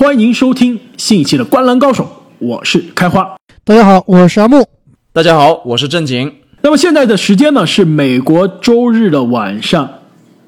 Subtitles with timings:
[0.00, 2.04] 欢迎收听新一期的《观澜高手》，
[2.38, 3.36] 我是开花。
[3.62, 4.66] 大家好，我是阿木。
[5.12, 6.36] 大家好，我是正经。
[6.62, 9.90] 那么现在的时间呢是美国周日的晚上，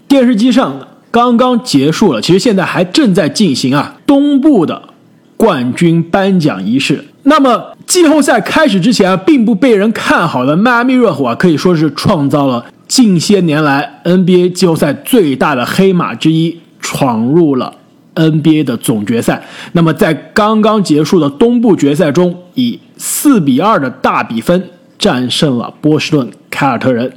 [0.09, 4.84] 电视机上刚刚结束了，其实现在还正在进行啊，东部的
[5.37, 7.05] 冠军颁奖仪式。
[7.25, 17.75] 那么季后赛开始之前啊，并不被人看好的迈阿密热火啊，可以说是创造了近些年来 NBA 季后赛最大的黑马之一，闯入了
[18.15, 19.43] NBA 的总决赛。
[19.73, 27.12] 那么在刚刚结束的东部决赛中，以四比二的大比分战胜了波士顿凯尔特人。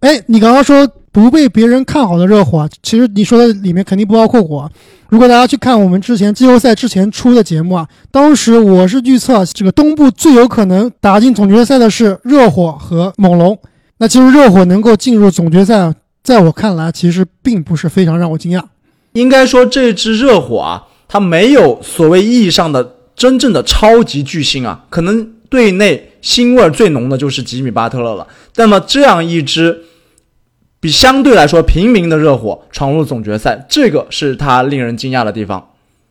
[0.00, 4.70] 哎，你刚刚说不被别人看好的热火，其实你说的里面肯定不包括我。
[5.08, 13.58] 如果大家去看我们之前季后赛之前出的节目啊，当时我是预测这个东部最有可能打进总决赛的是热火和猛龙。
[13.98, 18.62] 那其实热火能够进入总决赛，在我看来其实并不是非常让我惊讶。
[19.12, 28.26] 应该说这支热火啊，它没有所谓意义上的真正的超级巨星啊，可能队内腥味最浓的就是吉米巴特勒了。
[28.56, 29.84] 那么这样一支。
[30.82, 35.69] 比相对来说平民的热火闯入总决赛，这个是他令人惊讶的地方。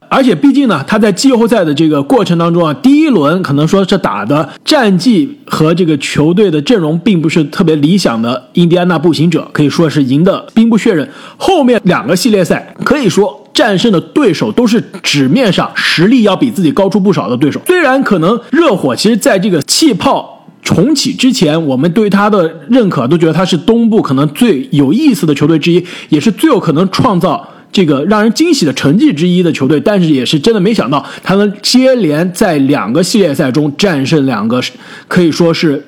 [0.10, 11.08] 而且毕竟呢，他在季后赛的这个过程当中啊，第一轮可能说是打的战绩和这个球队的阵容并不是特别理想的印第安纳步行者，可以说是赢得兵不血刃。
[11.38, 17.62] 后面两个系列赛可以说战胜的对手都是纸面上实力要比自己高出不少的对手。
[17.68, 20.36] 虽然可能热火其实在这个气泡。
[20.62, 29.80] 重启之前，我们对他的认可都觉得他是东部可能最有意思的球队之一，也是最有可能创造这个让人惊喜的成绩之一的球队。
[29.80, 34.62] 但是也是真的没想到，他能接连在两个系列赛中战胜两个
[35.08, 35.86] 可以说是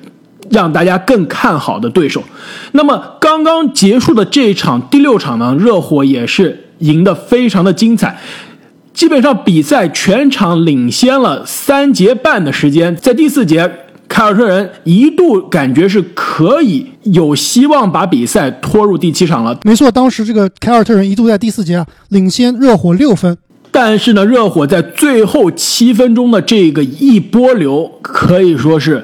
[0.50, 2.22] 让大家更看好的对手。
[2.72, 8.18] 那么刚刚结束的这一场第六场呢，热火也是赢得非常的精彩，
[8.92, 13.70] 基本上比赛全场领先了三节半的时间，在第四节。
[14.12, 19.58] 凯尔特人一度感觉是可以有希望把比赛拖入第七场了。
[19.64, 23.34] 没错，当时这个凯尔特人一度在第四节啊领先热火六分，
[23.70, 29.02] 但是呢，热火在最后七分钟的这个一波流，可以说是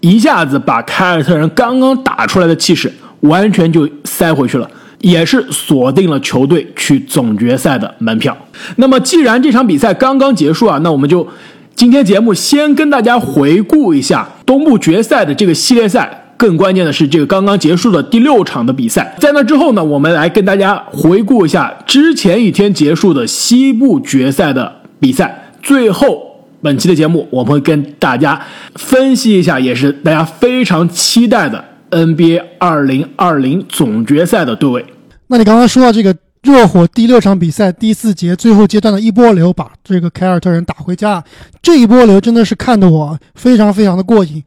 [0.00, 2.90] 一下子把凯尔特人刚刚打出来的气势
[3.20, 4.66] 完全就塞回去了，
[5.02, 8.34] 也是锁定了球队去总决赛的门票。
[8.76, 11.28] 那么，既然这场比赛刚刚结束啊，那我们就。
[11.76, 19.14] 今天节目先跟大家回顾一下东部决赛的这个系列赛，更关键的是这个刚刚结束的第六场的比赛。
[19.20, 25.52] 在那之后呢，我们来跟大家回顾一下之前一天结束的西部决赛的比赛。
[25.62, 28.40] 最后，本期的节目我们会跟大家
[28.76, 34.86] 分析一下，也是大家非常期待的 NBA 二零二零总决赛的对位。
[35.26, 36.16] 那你刚刚说到这个。
[36.46, 41.22] 热火第六场比赛第四节最后阶段的一波流，把这个凯尔特人打回家。
[41.60, 44.44] 这一波流真的是看得我非常非常的过瘾，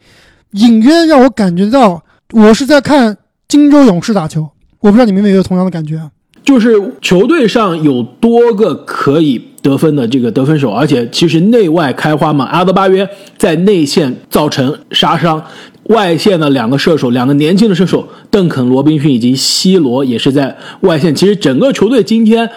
[0.52, 2.02] 隐约让我感觉到
[2.32, 3.18] 我是在看
[3.50, 4.50] 金州勇士打球。
[4.80, 6.10] 我不知道你们有没有同样的感觉啊？
[6.42, 12.46] 就是球队上有多个可以得分的这个得分手，而且其实内外开花嘛。
[12.46, 13.08] 阿德巴约
[13.38, 15.44] 在内线造成杀伤。
[15.90, 21.14] 外线的两个射手，两个年轻的射手，邓肯·罗宾逊以及西罗也是在外线。
[21.16, 22.50] 其实整个球队今天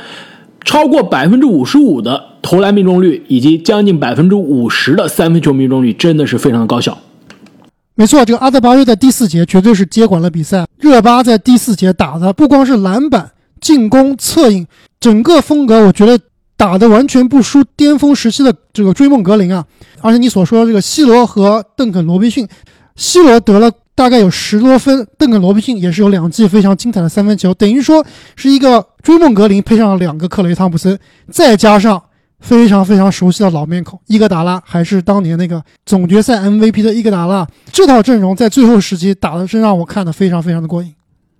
[0.64, 6.98] 超过百分之五十五的投篮命中率，以及将近百分之五十的三分球命中率，真的是非常的高效。
[7.94, 10.66] 没错，这个阿德巴约在第四节绝对是接管了比赛。
[10.78, 13.30] 热巴在第四节打的不光是篮板、
[13.62, 14.66] 进攻、策应，
[15.00, 16.18] 整个风格我觉得
[16.58, 19.64] 打的完全不输巅峰时期的这个追梦格林啊。
[20.02, 22.46] 而且你所说的这个西罗和邓肯·罗宾逊。
[22.96, 28.04] 西罗得了大概有十多分，邓肯·罗宾逊也是有两记非常精彩的三分球，等于说
[28.36, 30.98] 是一个追梦格林配上了两个克雷·汤普森，
[31.30, 32.02] 再加上
[32.40, 40.94] 非常非常熟悉的老面孔伊戈达拉，还是当年那个总决赛 MVP 的伊戈达拉，这套阵容在最后时期打的真让我看的非常非常的过瘾。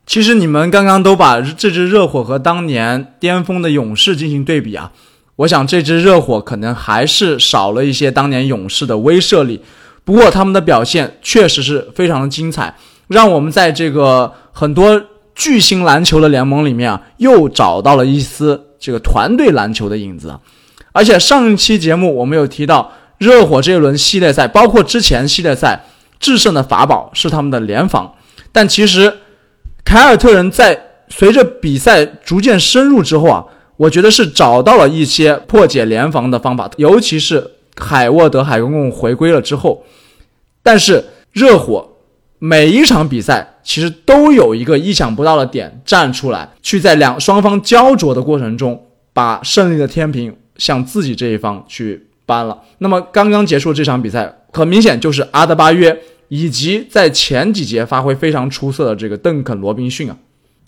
[0.07, 4.93] 其实你们刚刚都把这支热火和当年巅峰的勇士进行对比啊，
[5.37, 9.63] 我想这支热火可能还是少了一些当年勇士的威慑力。
[10.05, 12.75] 不过他们的表现确实是非常的精彩，
[13.07, 15.01] 让我们在这个很多
[15.33, 20.37] 巨星篮球的联盟里面啊，又找到了一丝这个团队篮球的影子。
[20.91, 25.85] 而且上一期节目我们有提到，热火这一轮系列赛，包括之前系列赛
[26.19, 28.13] 制胜的法宝是他们的联防。
[28.51, 29.19] 但其实
[29.85, 30.79] 凯尔特人在
[31.09, 33.45] 随着比赛逐渐深入之后啊，
[33.77, 37.53] 我觉得是找到了一些破解联防的方法，尤其是。
[37.77, 39.85] 海沃德、海公公回归了之后，
[40.63, 41.89] 但是热火
[42.39, 52.63] 每一场比赛其实都有一个意想不到的点站出来，去在两双方焦灼的过程中把胜利的天平向自己这一方去搬了。
[52.79, 55.99] 那么刚刚结束这场比赛，很明显就是阿德巴约
[56.29, 60.17] 以及在前几节发挥非常出色的这个邓肯·罗宾逊啊。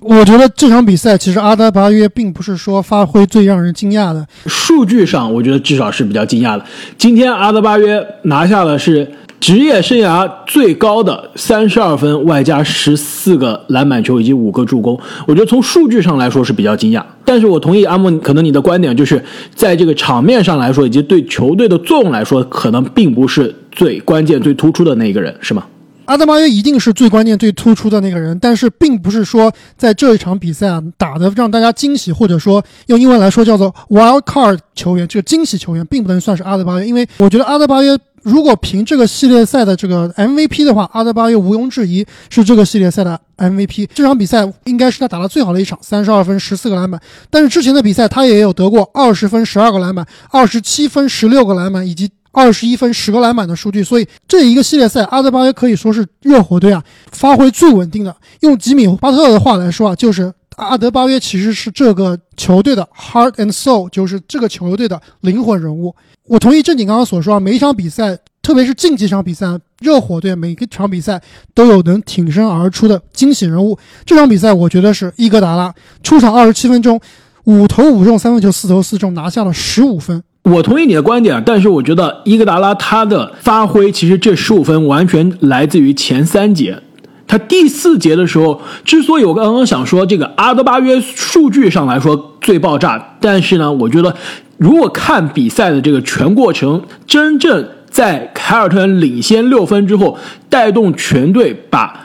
[0.01, 6.65] 我觉得这场比赛其实阿德巴约并不是说发挥最让人惊讶的，数据上我觉得至少是比较惊讶的。
[6.99, 9.11] 今天阿德巴约拿下的是
[9.41, 14.99] 职业生涯最高的三十二分，外加十四个篮板球以及五个助攻。
[15.27, 19.23] 我觉得从数据上来说是比较惊讶，但是我同意阿木可能你的观点，就是
[19.55, 25.65] 在这个场面上来说，以及对球队的作用来说，可能并不是最关键、最突出的那一个人，是吗？
[26.07, 43.89] 阿德巴约一定是最关键、最突出的那个人，但是并不是说在这一场比赛啊打的让大家惊喜，或者说用英文来说叫做 wild card 球员，这个惊喜球员并不能算是阿德巴约，因为我觉得阿德巴约如果凭这个系列赛的这个 MVP 的话，阿德巴约毋庸置疑是这个系列赛的 MVP。
[43.95, 47.01] 这场比赛应该是他打的最好的一场，三十二分、十四个篮板。
[47.31, 52.11] 但是之前的比赛他也有得过二十分、十二个篮板、二十七分、十六个篮板以及。
[52.35, 56.83] 二十一分十个篮板的数据，所以这一个系列赛，阿德巴约可以说是热火队啊
[57.13, 58.15] 发挥最稳定的。
[58.41, 65.95] 用吉米巴特的话来说啊，就是阿德巴约其实是这个球队的 heart and soul，就是这个球队的灵魂人物。
[66.27, 69.47] 我同意正经刚刚所说啊，每一场比赛，特别是近几场比赛，
[69.81, 71.23] 热火队每一场比赛
[71.55, 73.79] 都有能挺身而出的惊喜人物。
[74.05, 75.73] 这场比赛我觉得是伊戈达拉
[76.03, 77.01] 出场二十七分钟，
[77.45, 80.23] 五投五中，三分球四投四中，拿下了十五分。
[80.45, 86.79] 我同意你的观点，但是我觉得伊戈达拉他的发挥，其实这十五分完全来自于前三节。
[87.27, 94.15] 他第四节的时候，之所以我刚刚想说这个阿德巴约数据上来说最爆炸，但是呢，我觉得
[94.59, 100.19] 如果看比赛的这个全过程，真正在凯尔特人领先六分之后，
[100.51, 101.99] 带动全队把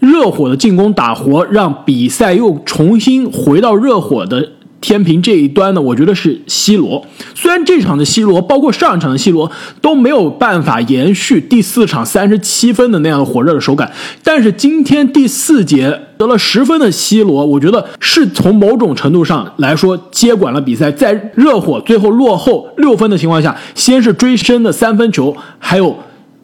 [0.00, 4.54] 热火的进攻打活，让比赛又重新回到热火的。
[4.80, 7.04] 天平这一端呢，我觉得是 C 罗。
[7.34, 9.50] 虽然这场的 C 罗，包括上一场的 C 罗
[9.80, 13.90] 都没有办法延续第四场三十七分的那样的火热的手感，
[14.22, 20.92] 但是今天第四节得了十分的 C 罗，我觉得是从某种程度上来说接管了比赛。
[20.92, 25.96] 在热火最后落后六分的情况下，先是追身的三分球，还有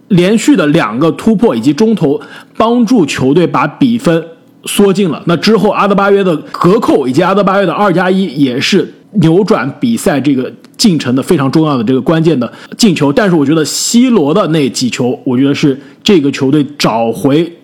[0.09, 2.21] 连续的两个突破以及中投，
[2.57, 4.25] 帮助球队把比分。
[4.65, 13.13] 缩进了那之后，阿德巴约的隔扣以及阿德巴约的二加一也是扭转比赛这个进程的非常重要的这个关键的进球。
[13.13, 17.59] 但是我觉得 C 罗的那几球，我觉得是这个球队找回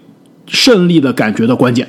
[0.46, 1.88] 胜利的感觉的关键。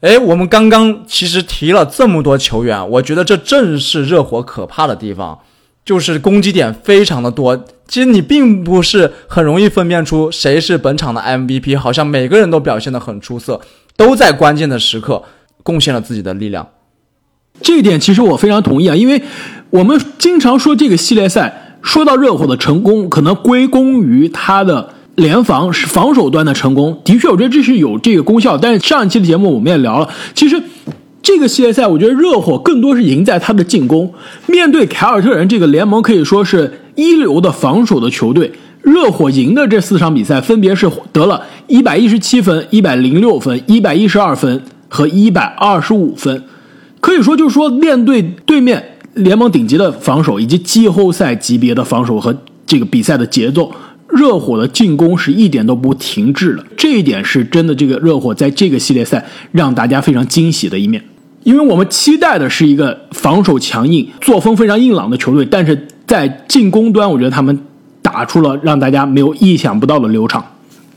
[0.00, 5.38] 哎，我们刚刚其实提了这么多球员，我觉得这正是热火可怕的地方，
[5.84, 7.64] 就是攻击点非常的多。
[7.88, 13.60] 其实你并不是很容易分辨出谁是本场的 MVP，好像每个人都表现得很出色。
[13.96, 15.22] 都在关键的时刻
[15.62, 16.68] 贡献了自己的力量，
[17.60, 19.22] 这一点其实我非常同意啊，因为
[19.70, 28.58] 我们经常说这个系列赛，说到热火的成功，可能归功于他的联防是防守端的成功，的确，我觉得这是有这个功效。
[28.58, 30.62] 但是上一期的节目我们也聊了，其实
[31.22, 34.12] 这个系列赛，我觉得热火更多是赢在他的进攻，
[34.46, 38.52] 面对凯尔特人这个联盟可以说是一流的防守的球队。
[38.86, 46.44] 热火赢的这四场比赛，分别是得了一百一十七分、一百零六分、一百一十二分和一百二十五分。
[47.00, 52.32] 可以说，就是说，面对对面联盟顶级的防守以及季后赛级别的防守和
[52.64, 53.72] 这个比赛的节奏，
[54.08, 56.64] 热火的进攻是一点都不停滞的。
[56.76, 61.02] 这一点是真的，这个热火在这个系列赛让大家非常惊喜的一面。
[61.42, 67.58] 因为我们期待的是一个防守强硬、作风非常硬朗的球队，但是在进攻端，我觉得他们。
[68.16, 70.42] 打出了让大家没有意想不到的流畅。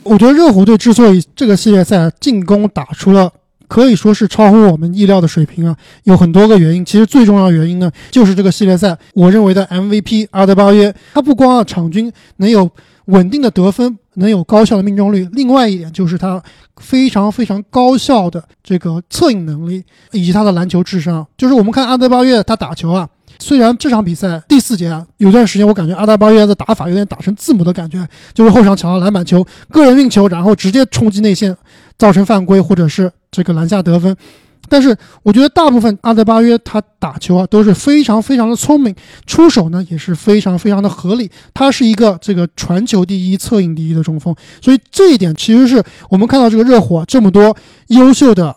[0.02, 3.30] 我觉得热火队之所以这个系列赛进攻打出了
[3.68, 6.82] 可以说是超乎我们意料的水平啊，有很多个原因。
[6.82, 12.70] 其实最重要的原因呢，就是这个系列赛我认为的 MVP 阿德巴约，他不光啊场均能有
[13.04, 16.42] 稳定的得分，能有高效的命中率，另外一点就是他
[16.78, 21.26] 非常非常高效的这个策应能力以及他的篮球智商。
[21.36, 23.06] 就是我们看阿德巴约他打球啊。
[23.40, 31.56] 虽然这场比赛第四节啊，有段时间我感觉阿达巴约的打法有点打成字母的感觉，就是后场抢到篮板球，个人运球，然后直接冲击内线，
[31.98, 34.14] 造成犯规或者是这个篮下得分。
[34.68, 38.94] 但是我觉得大部分阿德巴约他打球啊都是非常非常的聪明，
[39.26, 41.28] 出手呢也是非常非常的合理。
[41.54, 47.56] 他是一个这个传球第一、策应第一的中锋，所以这一点其实是我们看到这个热火这么多
[47.88, 48.54] 优秀的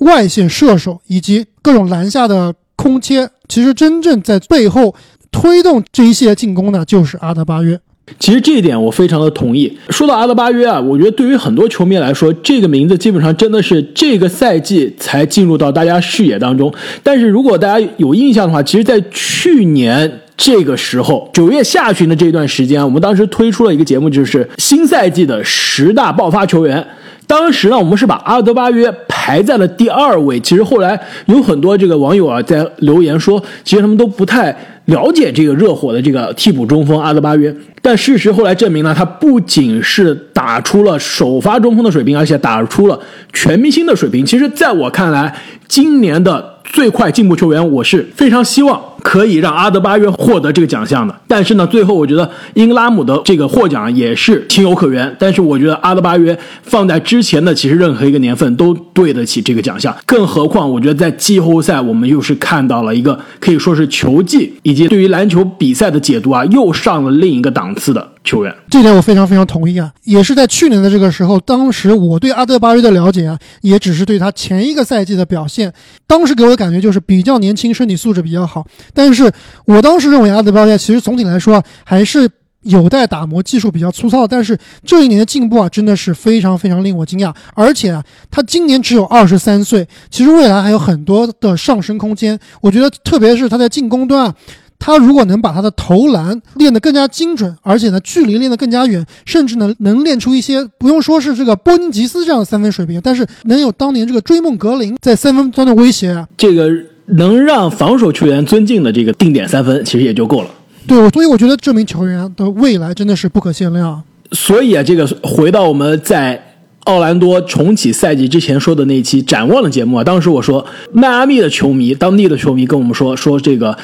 [0.00, 2.54] 外线射手以及各种篮下的。
[2.78, 4.94] 空切，其实真正在背后
[5.30, 7.78] 推动这一系列进攻的，就是阿德巴约。
[8.20, 9.76] 其实这一点我非常的同意。
[9.90, 16.72] 说到阿德巴约啊，我觉得对于很多球迷来说，这个名字基本上真的是这个赛季才进入到大家视野当中。
[17.02, 26.86] 但是如果大家有印象的话，其实，在去年这个时候，九月下旬的这段时间，我们当时推出了一个节目，就是新赛季的十大爆发球员。
[27.26, 30.38] 当时呢，我们是把阿德巴约排在了第二位。
[30.40, 34.56] 其实后来有很多这个网友啊在留言说，其实他们都不太
[34.86, 37.54] 了解这个热火的这个替补中锋阿德巴约。
[37.82, 42.98] 但事实后来证明呢，他不仅是打出了首发中锋的水平，而且打出了
[43.32, 44.24] 全明星的水平。
[44.24, 45.34] 其实，在我看来，
[45.68, 46.54] 今年的。
[46.72, 51.14] 最快进步球员，我是非常希望可以让阿德巴约获得这个奖项的。
[51.28, 55.14] 但是呢，最后我觉得英格拉姆的这个获奖也是情有可原。
[55.16, 59.94] 但是我觉得阿德巴约放在之前的其实任何一个年份都对得起这个奖项。
[60.04, 68.08] 更何况，我觉得在季后赛，我们又是看到了一个可以说是球技以及对于篮球比赛的解读啊，又上了另一个档次的。
[68.26, 69.90] 球员，这点我非常非常同意啊！
[70.02, 75.72] 也是在去年的这个时候，当时我对阿德巴约的了解啊，也只是对他前一个赛季的表现。
[76.08, 78.66] 当时给我的感觉就是比较年轻，身体素质比较好。
[78.92, 79.32] 但是
[79.64, 82.28] 我当时认为阿德巴约其实总体来说啊，还是
[82.62, 84.26] 有待打磨，技术比较粗糙。
[84.26, 87.32] 但是这一年的进步啊，真的是非常非常令我惊讶。
[87.54, 92.36] 而且啊，他今年只有二十三岁，其实未来还有很多的上升空间。
[92.60, 94.34] 我觉得，特别是他在进攻端啊。
[94.78, 106.70] 他如果能把他的投篮练得更加精准，而且呢距离练得更加远，甚至呢能练出一些不用说是这个波尼吉斯这样的三分水平，但是能有当年这个追梦格林在三分端的威胁啊，这个
[107.06, 110.50] 能让防守球员尊敬的这个定点三分，其实也就够了。
[110.86, 114.02] 对，所以我觉得这名球员的未来真的是不可限量。
[114.32, 123.76] 所以啊，这个回到我们在奥兰多重启赛季之前说的那期展望的节目啊，当时我说迈阿密的球迷，当地的球迷跟我们说说这个。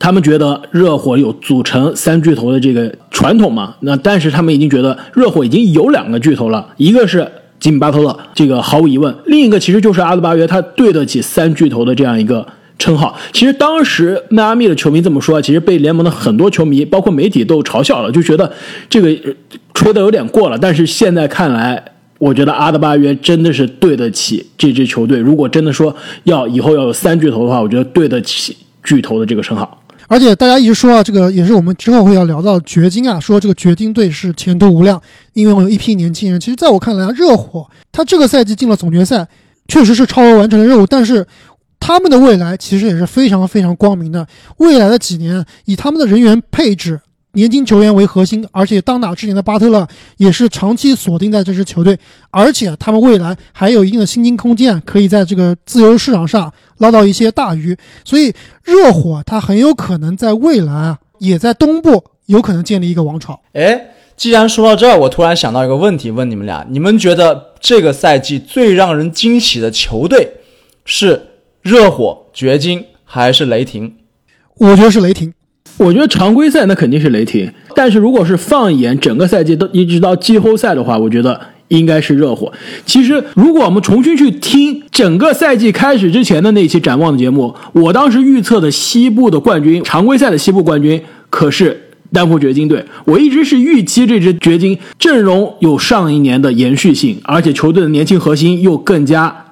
[0.00, 3.76] 他们觉得热火有组成三巨头的这个传统嘛？
[3.80, 7.30] 那但是他们已经觉得热火已经有两个巨头了，一个是
[7.60, 12.46] 吉米巴特勒，这个毫无疑问；另一个其实就是阿德巴约，他对得起三巨头的这样一个
[12.78, 13.14] 称号。
[13.30, 18.50] 其实当时迈阿密的球迷这么说，其实被联盟的很多球迷，包括媒体都嘲笑了，就觉得
[18.88, 19.14] 这个
[19.74, 20.56] 吹的有点过了。
[20.56, 21.84] 但是现在看来，
[22.18, 25.18] 我觉得阿德巴约真的是对得起这支球队。
[25.18, 29.79] 如果真的说要以后要有三巨头的话，我觉得对得起巨头的这个称号。
[30.10, 35.00] 而且大家一直说啊，这个也是我们之后会要聊到掘金啊，说这个掘金队是前途无量，
[35.34, 36.40] 因为我有一批年轻人。
[36.40, 39.28] 其实，在我看来啊，热火他这个赛季进了总决赛，
[39.68, 41.24] 确实是超额完成了任务，但是
[41.78, 44.26] 他们的未来其实也是非常非常光明的。
[44.56, 47.00] 未来的几年，以他们的人员配置。
[47.32, 51.96] 年轻球员为核心，而且当打之年的巴特勒也是长期锁定在这支球队，
[52.30, 57.76] 而且他们未来还有一定的薪金空间，可以在这个自由市场上捞到一些大鱼。
[58.04, 58.32] 所以，
[58.64, 63.40] 热火他很有可能在未来啊，也在东部有可能建立一个王朝。
[63.52, 70.32] 哎，既然说到这儿，我突然想到一个问题，问你们俩：你们觉得这个赛季最让人惊喜的球队
[70.84, 71.28] 是
[71.62, 73.94] 热火、掘金还是雷霆？
[74.56, 75.32] 我觉得是雷霆。
[75.80, 82.52] 我觉得常规赛那肯定是雷霆，但是如果是放眼整个赛季都一直到季后赛的话，我觉得应该是热火。
[82.84, 91.80] 其实如果我们重新去听整个赛季开始之前的那期展望的节目，我当时预测的西部的冠军，常规赛的西部冠军可是
[92.12, 92.84] 丹佛掘金队。
[93.06, 99.46] 我一直是预期这支掘金阵容有上一年的延续性，而且球队的年轻核心又更加。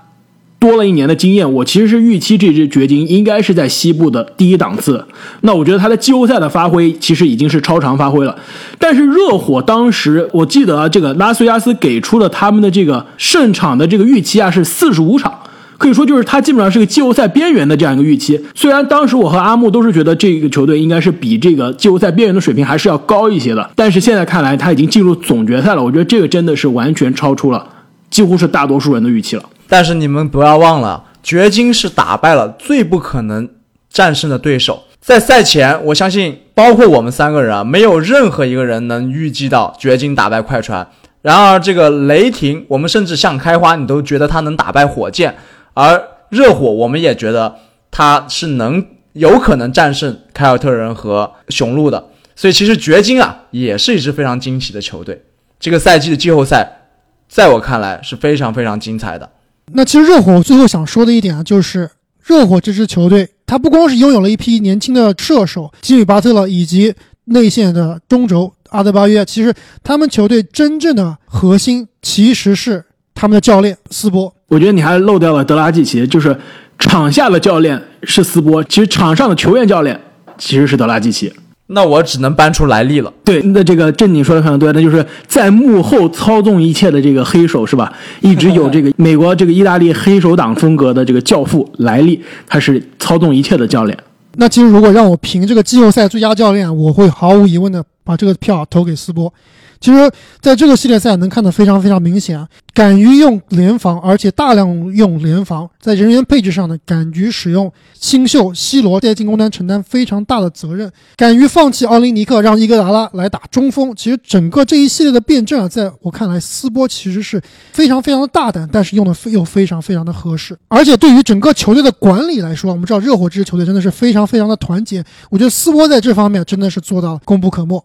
[0.59, 5.05] 多了一年的经验，我其实是预期这支掘金应该是在西部的第一档次。
[5.43, 8.37] 那我觉得他的季后赛的发挥其实已经是超常发挥了。
[8.79, 15.33] 但是热火当时我记得，这个拉斯维加斯给出了他们的这个胜场的这个预期啊是四十五场，
[15.79, 18.41] 可以说就是他基本上是个季后赛边缘的这样一个预期。
[18.57, 27.65] 虽然当时我和阿木都是觉得这个球队应该是比这个季后赛边缘的水平还是要高一些的，但是现在看来他已经进入总决赛了，我觉得这个真的是完全超出了
[28.11, 29.45] 几乎是大多数人的预期了。
[29.69, 33.49] 但是你们不要忘了，掘金是打败了最不可能
[33.91, 34.85] 战胜的对手。
[35.01, 40.87] 在赛前，我相信包括我们三个人啊，没有任何一个人能预计到掘金打败快船。
[41.23, 45.33] 然而，这个雷霆，我们甚至像开花，你都觉得他能打败火箭；
[45.75, 47.57] 而热火，我们也觉得
[47.91, 48.85] 他是能
[49.15, 52.09] 有可能战胜凯尔特人和雄鹿的。
[52.37, 55.25] 所以，其实掘金啊，也是一支非常惊喜的球队。
[55.59, 56.83] 这个赛季的季后赛，
[57.29, 59.29] 在我看来是非常非常精彩的。
[59.73, 61.91] 那其实热火最后想说的一点啊，就是
[62.25, 66.95] 热火这支球队，它不光是拥有了一批年轻的射手吉米巴特勒以及
[67.25, 72.85] 内线的中轴阿德巴约，其实他们球队真正的核心其实是
[73.15, 74.35] 他们的教练斯波。
[74.49, 76.37] 我觉得你还漏掉了德拉季奇，就是
[76.79, 80.01] 场下的教练是斯波，其实场上的球员教练
[80.39, 81.33] 其实是德拉季奇。
[81.69, 83.13] 那我只能搬出来历了。
[83.25, 87.93] 对，那这个正经说的非常对，那就是在幕后操纵一切的这个黑手是吧？
[88.21, 93.97] 一直有这个 美国这个意大利黑手党风格的这个教父莱利，他是操纵一切的教练。
[94.37, 99.33] 那其实如果让我评这个季后赛最佳教练，我会毫无疑问的把这个票投给斯波。
[99.81, 113.95] 其实，在这个系列赛能看得非常非常明显啊，敢于用联防，而且大量用联防，在人员配置上呢，敢于使用新秀 C 罗在进攻端承担非常大的责任，敢于放弃奥林尼克，让伊戈达拉来打中锋。
[113.95, 117.41] 其实整个这一系列的辩证啊，在我看来，斯波其实是
[117.73, 120.59] 非常非常的大胆，但是用的又非常非常的合适。
[120.69, 127.85] 而且对于整个球队的管理来说，我们知道热火这支球队真的是非常非常的团结，我觉得斯波在这方面真的是做到功不可没。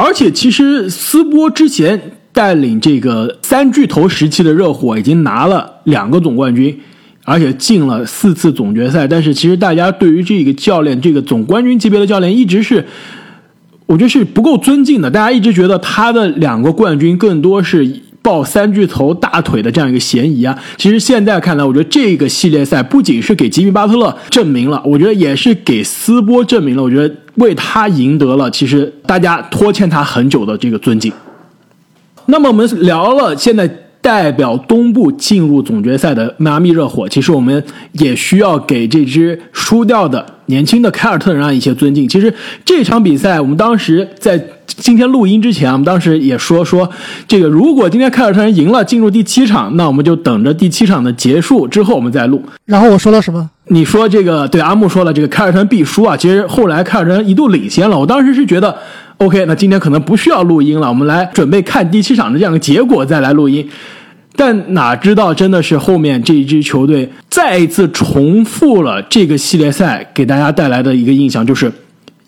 [0.00, 2.00] 而且，其实斯波之前
[2.32, 6.78] 带领这个三巨头时期的热火已经拿了两个总冠军，
[7.24, 9.08] 而且进了四次总决赛。
[9.08, 12.86] 但是，其实大家对于这个教练，这个总冠军级别的教练，一直是
[13.86, 15.10] 我觉得是不够尊敬的。
[15.10, 18.02] 大家一直觉得他的两个冠军更多是。
[18.20, 31.12] 抱三巨头大腿的这样一个嫌疑啊，其实现在看来，我觉得这个系列赛不仅是给吉米巴特勒证明了，我觉得也是给斯波证明了，我觉得为他赢得了其实大家拖欠他很久的这个尊敬。
[32.26, 33.68] 那么我们聊了现在
[34.00, 42.08] 代表东部进入总决赛的迈阿密热火，其实我们也需要给这支输掉的年轻的凯尔特人啊一些尊敬。
[42.08, 42.32] 其实
[42.64, 44.38] 这场比赛，我们当时在。
[44.76, 46.88] 今天录音之前，我们当时也说说，
[47.26, 52.42] 这个如果今天凯尔特人赢了，进入第七场，那我们就等着第七场的结束之后我们再录。
[52.66, 53.50] 然后我说了什么？
[53.68, 56.16] 你说这个对阿木说了，这个凯尔特人必输啊。
[56.16, 58.76] 其实后来凯尔特人一度领先了，我当时是觉得
[59.16, 63.68] ，OK，那今天可能不需要录音了，我们来准备看第七场的这样的结果再来录音。
[64.36, 71.72] 但哪知道真的是后面这一支球队再一次重复了这个系列赛给大家带来的一个印象，就是。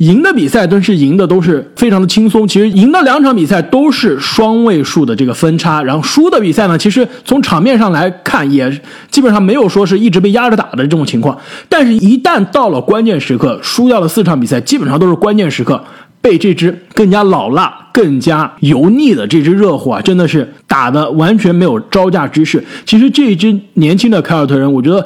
[0.00, 2.48] 赢的比赛都是赢的，都是非常的轻松。
[2.48, 8.80] 其实赢的两场比赛都是双位数的这个分差，然后输的比赛呢，其实从场面上来看，也
[9.10, 11.38] 基本上没有说是一直被压着打的这种情况。
[11.68, 15.84] 但是，一旦到了关键时刻，输掉了四场比赛，基本上都是关键时刻
[16.22, 22.64] 被这支更加老辣、更加油腻的这支热火啊，真的是打的完全没有招架之势。
[22.86, 25.04] 其实这一支年轻的凯尔特人，我觉得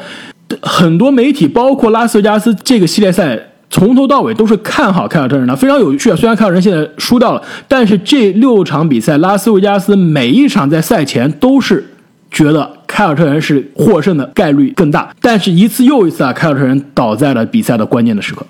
[0.63, 3.49] 很多媒体，包括拉斯维加斯这个系列赛。
[3.75, 6.15] 从头到尾都是看好凯尔特人的，非常有趣啊！
[6.15, 11.85] 虽然凯尔特人现在输掉了，但是这六场比赛，拉斯维加斯每一场在赛前都是
[12.31, 18.47] 觉得凯尔特人是获胜的概率更大，但是一次又一次啊，凯尔特人倒在了比赛的关键的时刻。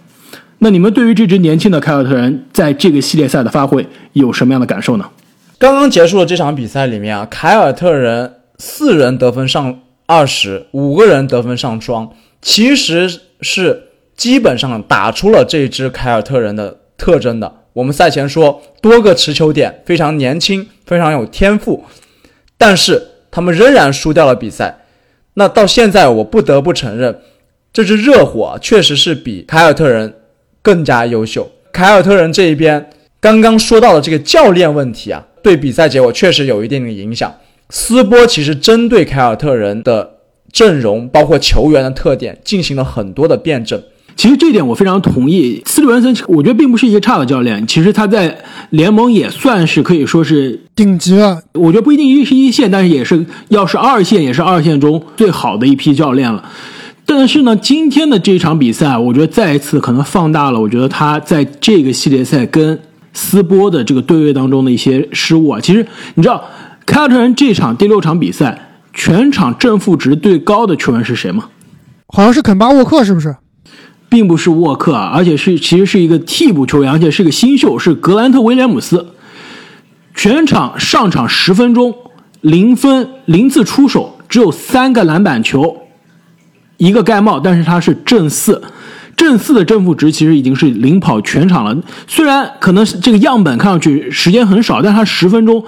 [0.59, 5.07] 那你们对于这支年轻的凯尔特人在这个系列赛的发挥有什么样的感受呢？
[5.59, 12.11] 刚刚结束的这场比赛里面啊，凯尔特人四人得分上二十五个人得分上双，
[12.43, 13.09] 其实
[13.41, 13.84] 是。
[14.17, 17.61] 基本上打出了这支凯尔特人的特征的。
[17.73, 21.85] 我们赛前说多个持球点，非常年轻，非常有天赋，
[22.57, 24.79] 但是他们仍然输掉了比赛。
[25.35, 27.19] 那到现在，我不得不承认，
[27.73, 30.15] 这支热火确实是比凯尔特人
[30.63, 31.51] 更加优秀。
[31.73, 37.35] 凯尔特人这一边刚刚说到的这个教练问题啊，对比赛结果确实有一定的影响。
[37.71, 40.19] 斯波其实针对凯尔特人的
[40.53, 43.83] 阵容，包括球员的特点，进行了很多的辩证。
[44.17, 47.67] 其实这点我非常同意，斯蒂文森，我觉得并不是一个差的教练。
[47.67, 48.39] 其实他在
[48.71, 51.41] 联盟也算是可以说是顶级了。
[51.55, 56.49] 我觉得不一定一是一线，但是也是要是二线，也是二线中最好的一批教练了。
[57.05, 62.79] 但是呢，今天的这场比赛，我觉得再一次可能放大了，我觉得他在这个系列赛跟
[63.13, 65.61] 斯波的这个对位当中的一些失误啊。
[65.61, 66.43] 其实你知道，
[66.87, 71.49] 凯尔特人这场第六场比赛，全场正负值最高的球员是谁吗？
[72.09, 73.37] 好像是肯巴沃克，是不是？
[74.15, 79.05] 并不是沃克啊，而且是其实是一个替补球员，而且是个新秀，是格兰特威廉姆斯。
[80.15, 81.93] 全场上场十分钟，
[82.41, 85.79] 零分零次出手，只有三个篮板球，
[86.77, 88.63] 一个盖帽，但是他是正四，
[89.17, 91.77] 正四的正负值其实已经是领跑全场了。
[92.07, 95.65] 虽然可能这个样本看上去时间很少，但他十分钟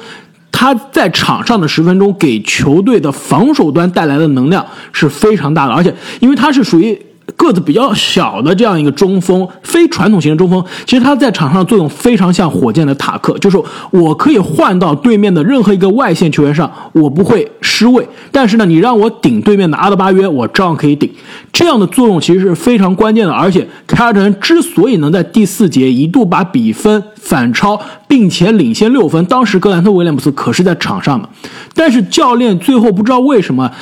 [0.52, 6.96] 他在场上的十分钟给球队的防守端带来的能量是非常大的，而且因为他是属于。
[7.34, 13.60] 个子比较小的这样一个中锋，非传统型的中锋，其实他在场上作用非常像火箭的塔克，就是
[13.90, 18.06] 我可以换到对面的任何一个外线球员上，我不会失位。
[18.30, 21.10] 但是呢，你让我顶对面的阿德巴约，我照样可以顶。
[21.52, 23.32] 这样的作用其实是非常关键的。
[23.32, 31.28] 而且凯尔特人之所以能在第四节一度把比分反超，并且领先六分，当时格兰特威廉姆斯可是在场上的，
[31.74, 33.72] 但是教练最后不知道为什么。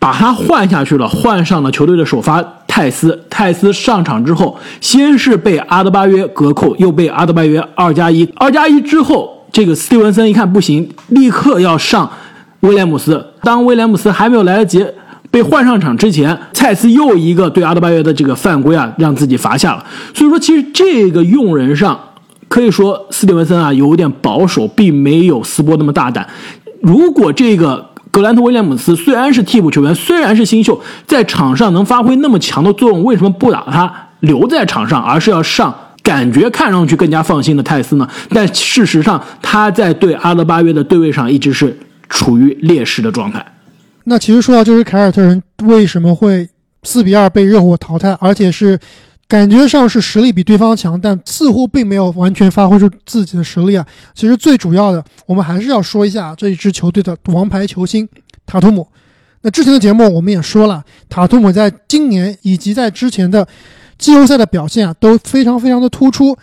[0.00, 3.20] 把他换下去了，换上了球队的首发泰斯。
[3.28, 8.24] 泰斯上场之后，先是被阿德巴约隔扣，又被阿德巴约二加一。
[8.36, 12.08] 二加一之后，这个斯蒂文森一看不行，立刻要上
[12.60, 13.26] 威廉姆斯。
[13.42, 14.86] 当威廉姆斯还没有来得及
[15.30, 19.84] 被换上场之前，蔡司又一个对阿德巴约的这个犯规啊，让自己罚下了。
[20.14, 21.98] 所以说，其实这个用人上
[22.48, 26.28] 可以说斯蒂文森啊有点保守，并没有斯波那么大胆。
[26.82, 35.74] 如果这个格兰特威廉姆斯虽然是替补球员，虽然是新秀，在场上能发挥那么强的作用，为什么不打他留在场上，而是要上？
[36.02, 38.08] 感觉看上去更加放心的泰斯呢？
[38.30, 43.44] 但事实上，他在对阿德巴约的对位上一直是处于劣势的状态。
[44.04, 46.48] 那其实说到就是凯尔特人为什么会
[46.84, 48.80] 四比二被热火淘汰，而且是
[49.30, 53.86] 感觉上是实力比对方强，但似乎并没有完全发挥出自己的实力啊。
[54.12, 58.08] 其实最主要的，我们还是要说一下这一支球队的王牌球星
[58.44, 58.88] 塔图姆。
[59.42, 63.46] 那之前的节目我们也说了，塔图姆在今年以及在之前的。
[64.00, 66.34] 季后赛的表现啊都非常非常的突出，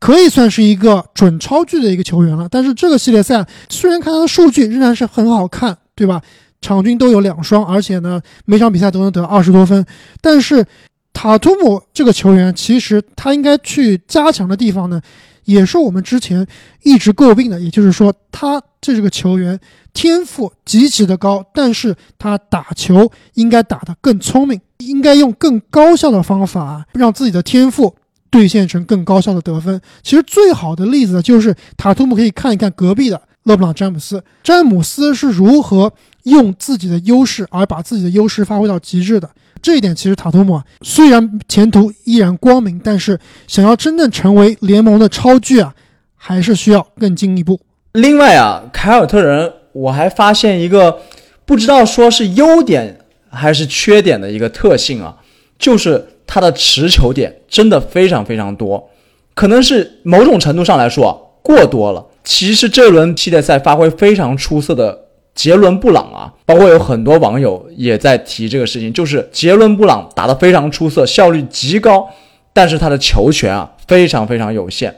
[0.00, 2.48] 可以算是一个准超巨的一个球员了。
[2.50, 6.22] 但是这个系列赛虽然看他的数据仍然是很好看，对吧？
[6.62, 9.84] 场均都有两双，而且呢每场比赛都能得二十多分。
[10.22, 10.64] 但是
[11.12, 15.00] 塔图姆这个球员其实他应该去加强的地方呢，
[15.44, 16.46] 也是我们之前
[16.82, 19.58] 一直诟病的，也就是说他这个球员
[19.92, 24.60] 天赋极其的高，但是他打球应该打得更聪明。
[24.78, 27.94] 应该用更高效的方法，让自己的天赋
[28.30, 29.80] 兑现成更高效的得分。
[30.02, 35.92] 其实最好的例子就是塔图姆，可以看一看隔壁的勒布朗詹姆斯，詹姆斯是如何
[36.24, 39.30] 用自己的优势而把自己的优势发挥到极致的。
[39.62, 45.72] 这一点其实塔图姆啊，虽然前途依然光明，但是想要真正成为联盟的超巨啊，
[46.16, 47.60] 还是需要更进一步。
[47.92, 50.98] 另外啊，凯尔特人我还发现一个
[51.46, 52.98] 不知道说是优点。
[53.34, 55.16] 还是缺点的一个特性啊，
[55.58, 58.90] 就是他的持球点真的非常非常多，
[59.32, 62.06] 可能是某种程度上来说啊过多了。
[62.22, 65.01] 其实这轮系列赛发挥非常出色的
[65.34, 72.08] 杰伦布朗啊，包括有很多网友也在提这个事情，就是杰伦布朗打得非常出色，效率极高，
[72.52, 74.94] 但是他的球权啊非常非常有限。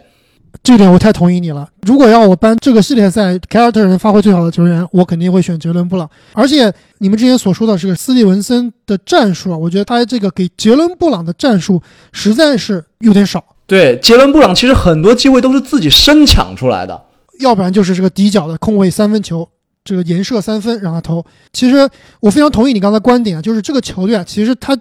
[0.63, 1.69] 这点我太同意你了。
[1.83, 6.09] 如果要我颁这个系列赛凯尔特人发挥最好的球员，我肯定会选杰伦布朗。
[6.33, 13.45] 而且你们之前所说的这个斯蒂文森的战术啊，我觉得他这个给杰伦布朗的战术实在是有点少。
[13.67, 17.03] 对，杰伦布朗其实很多机会都是自己生抢出来的，
[17.41, 19.49] 要不然就是这个底角的空位三分球，
[19.85, 21.25] 这个延射三分让他投。
[21.53, 21.89] 其实
[22.21, 24.77] 我非常同意你刚才观点啊，就是这个球队啊，其实他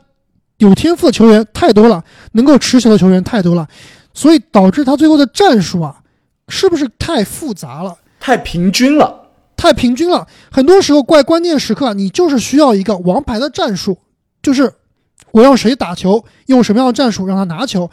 [0.58, 3.68] 有天赋的球员太多了，能够持球的球员太多了。
[4.14, 5.96] 所以导致他最后的战术啊，
[6.48, 7.98] 是不是太复杂了？
[8.20, 10.28] 太平均了，太平均了。
[10.52, 13.98] 很多时候，怪关键时刻，你就是需要一个王牌的战术，
[14.44, 14.72] 就是
[15.32, 17.90] 我让谁打球，用什么样的战术让他拿球，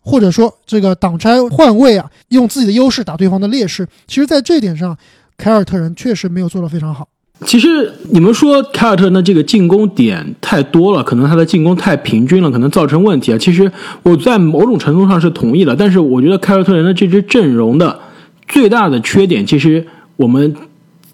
[0.00, 3.86] 或者说这个挡拆换位啊，用自己的优势打对方的劣势。
[4.08, 4.98] 其实，在这一点上，
[5.40, 7.08] 凯尔特人确实没有做得非常好。
[7.46, 13.38] 其实你们说凯尔特人的这个进攻点太多了，可能他的进攻太平均了，可能造成问题啊。
[13.38, 13.72] 其实
[14.02, 17.98] 我在某种程度上是同意的，但是我觉得凯尔特人的这支阵容的
[18.46, 20.54] 最大的缺点，其实我们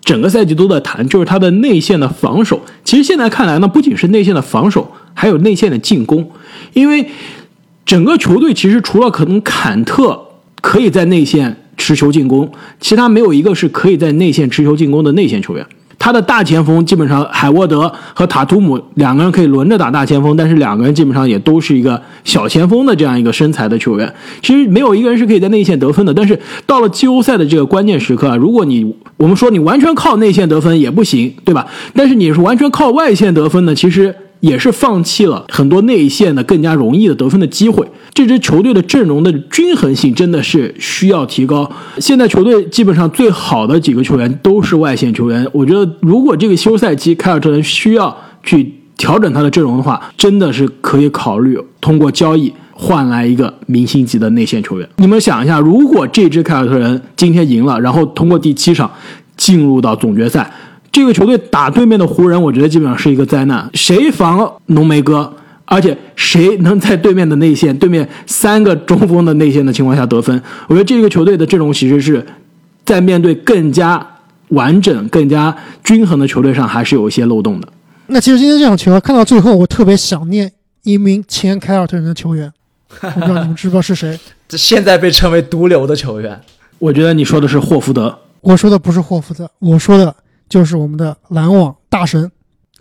[0.00, 2.60] 整个赛季都在谈，就是他的内线的防守。
[2.82, 6.28] 其实现在看来呢，不仅是内线的防守，还有内线的进攻，
[6.72, 7.08] 因为
[7.84, 10.20] 整个球队其实除了可能坎特
[10.60, 15.66] 可以在内线持球进攻，其他没有一个是可以在内线持球进攻的内线球员。
[15.98, 24.12] 他的大前锋基本上海沃德和塔图姆两个人可以轮着打大前锋，但是两个人基本上也都是一个小前锋的这样一个身材的球员。
[24.42, 26.12] 其实没有一个人是可以在内线得分的。
[26.12, 31.66] 但是到了季后赛的这个关键时刻啊，如果你我们说你完全靠内线得分也不行，对吧？
[31.94, 34.14] 但是你是完全靠外线得分呢，其实。
[34.40, 37.86] 也是放弃了很多内线的更加容易的得分的机会。
[38.12, 41.70] 这支球队的阵容的均衡性真的是需要提高。
[41.98, 45.46] 现在球队基本上最好的几个球员都是外线球员。
[45.52, 54.88] 我觉得如果这个休赛期凯尔特人需要去调整他的阵容的话，真的是可以考虑通过交易换来一个明星级的内线球员。
[54.96, 58.90] 你们想一下，如果这支凯尔特人今天赢了，然后通过第七场
[59.36, 60.50] 进入到总决赛。
[60.96, 63.68] 这个球队打对面的湖人，我觉得基本上是一个灾难。
[63.74, 65.30] 谁防浓眉哥，
[65.66, 70.42] 而且谁能在对面的内线、对面三个中锋的内线的情况下得分？
[70.68, 72.24] 我觉得这个球队的阵容其实是
[72.86, 74.14] 在面对更加
[74.48, 75.54] 完整、更加
[75.84, 77.68] 均衡的球队上，还是有一些漏洞的。
[78.06, 80.50] 那其实今天这场球看到最后，我特别想念
[80.84, 82.50] 一名前凯尔特人的球员，
[83.02, 84.18] 我不知道你们知不知道是谁？
[84.48, 86.40] 这现在被称为毒瘤的球员，
[86.78, 88.18] 我觉得你说的是霍福德。
[88.40, 90.16] 我说的不是霍福德，我说的。
[90.48, 92.30] 就是我们的篮网大神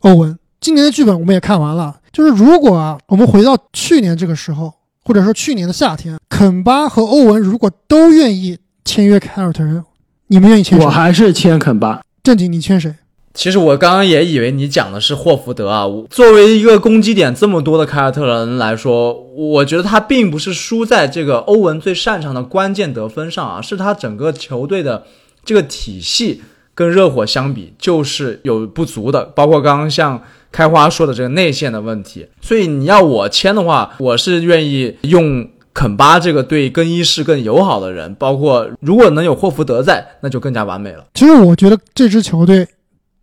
[0.02, 1.98] 欧文，今年的剧本我们也看完了。
[2.12, 4.74] 就是如果啊，我们回到去年这个时候，
[5.04, 9.84] 或者说去年的夏天，肯巴和欧文如果都愿意签约凯尔特人，
[10.28, 10.86] 你们愿意签谁？
[10.86, 12.02] 我还是签肯巴。
[12.24, 12.96] 正经，你签谁？
[13.34, 15.86] 其实我刚刚也以为你讲的是霍福德啊。
[15.86, 25.06] 我作为一个攻击点这么多的凯尔特人来说，我觉得他并不是输在这个欧文最擅长的关键得分上啊，是他整个球队的
[25.44, 26.44] 这个体系
[26.76, 32.28] 跟热火相比就是有不足的，包括刚刚像开花说的这个内线的问题。
[32.42, 41.08] 所以你要我签的话，我是愿意用肯巴这个对更衣室更友好的人，包括如果能有霍福德在，那就更加完美了。
[41.16, 42.68] 其实我觉得这支球队。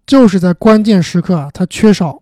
[0.05, 2.21] 就是在关键时刻啊，他缺少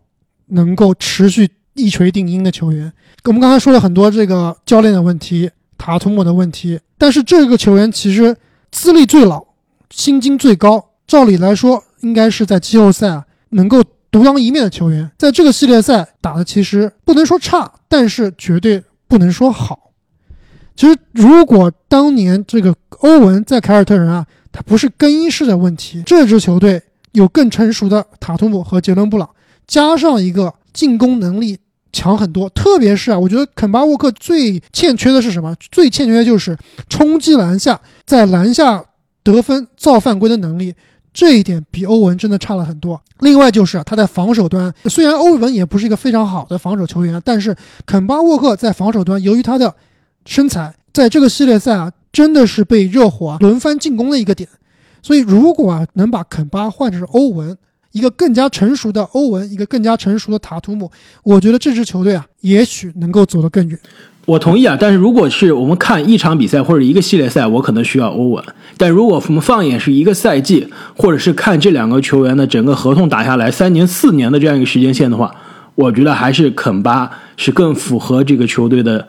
[0.49, 2.93] 能够持续一锤定音的球员。
[3.25, 8.37] 我们刚才说了很多这个教练的问题、塔图姆的问题，但是这个球员其实
[8.71, 9.43] 资历最老、
[9.89, 15.11] 薪金最高，照理来说应该是在季后赛啊能够独当一面的球员。
[15.19, 19.91] 在这个系列赛打的其实不能说差，但是绝对不能说好。
[20.77, 26.81] 其实如果当年这个欧文在凯尔特人啊，他不是更衣室的问题，这支球队。
[27.13, 29.29] 有更成熟的塔图姆和杰伦布朗，
[29.67, 31.59] 加上一个进攻能力
[31.93, 32.49] 强很多。
[32.51, 35.53] 特别是啊，我觉得肯巴沃克最欠缺的是什么？
[35.73, 36.57] 最欠缺的就是
[36.89, 38.85] 冲击篮下，在篮下
[39.25, 40.73] 得分造犯规的能力。
[41.13, 43.01] 这一点比欧文真的差了很多。
[43.21, 49.75] 另外就是他在防守端，虽然欧文也不是一个非常好的防守球员，但是肯巴沃克在防守端，由于他的
[50.25, 54.49] 身材，在这个系列赛啊，真的是被热火轮番进攻的一个点。
[55.03, 57.57] 所以，如果啊能把肯巴换成欧文，
[57.93, 60.91] 一个更加成熟的欧文，一个更加成熟的塔图姆，
[61.25, 63.79] 我觉得这支球队啊，也许能够走得更远。
[64.27, 68.43] 我同意啊，但是如果是我们看一场比赛或者一个系列赛，我可能需要欧文；
[68.77, 75.35] 但如果我们放眼是一个赛季，或者是看这两个球员的整个合同打下来三年、四年的这样一个时间线的话，
[75.75, 79.05] 我觉得还是肯巴是更符合这个球队的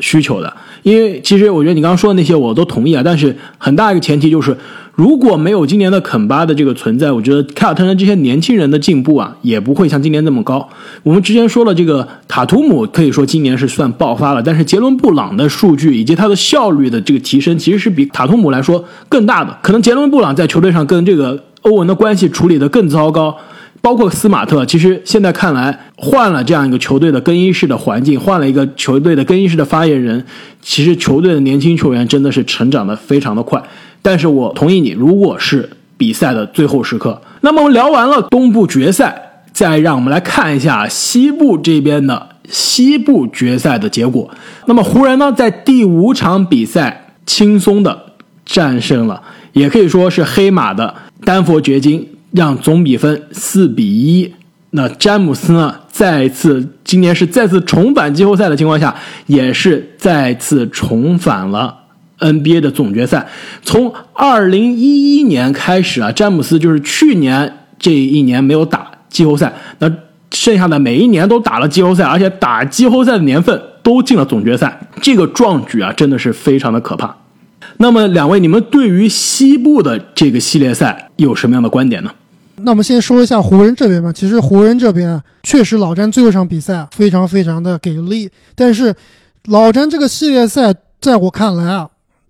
[0.00, 0.52] 需求的。
[0.82, 4.56] 因为其实我觉得你刚刚说的那些我都同意啊，但是很大一个前提就是。
[4.96, 10.66] 如果没有今年的肯巴的这个存在，我觉得凯尔特人这些年轻人的进步啊，也不会像今年那么高。
[11.02, 19.58] 我们之前说了，这个塔图姆可以说今年是算爆发了，但是杰伦布朗的数据以及他的效率的这个提升，其实是比塔图姆来说更大的。
[19.62, 23.36] 可能杰伦布朗在球队上跟这个欧文的关系处理的更糟糕，
[23.82, 24.64] 包括斯马特。
[24.64, 30.24] 其实现在看来，换了这样一个球队的更衣室的环境，换了一个球队的更衣室的发言人，
[30.62, 33.62] 其实球队的年轻球员真的是成长的非常的快。
[34.02, 44.30] 但是我同意你，如果是比赛的最后时刻，那么我们聊完了东部决赛，再让我们来看一下西部这边的西部决赛的结果。
[44.66, 47.98] 那么湖人呢，在第五场比赛轻松的
[48.44, 54.32] 战胜了，也可以说是黑马的丹佛掘金，让总比分四比一。
[54.70, 58.94] 那詹姆斯呢，再次今年是再次重返季后赛的情况下，
[59.26, 61.74] 也是再次重返了。
[62.18, 63.26] NBA 的总决赛，
[63.62, 69.92] 从二零一一年开始啊，詹姆斯就是去年这一年没有打季后赛，那
[70.30, 77.16] 剩下的每一年都打了季后赛，而且打季后赛的年份都进了总决赛，这个壮举啊，真的是非常的可怕。
[77.78, 82.10] 那么两位，你们对于西部的这个系列赛有什么样的观点呢？
[82.62, 84.10] 那我们先说一下湖人这边吧。
[84.10, 88.94] 其实湖人这边啊，确实老詹最后一场比赛非常非常的给力，但是
[89.46, 91.88] 老詹这个系列赛在我看来啊。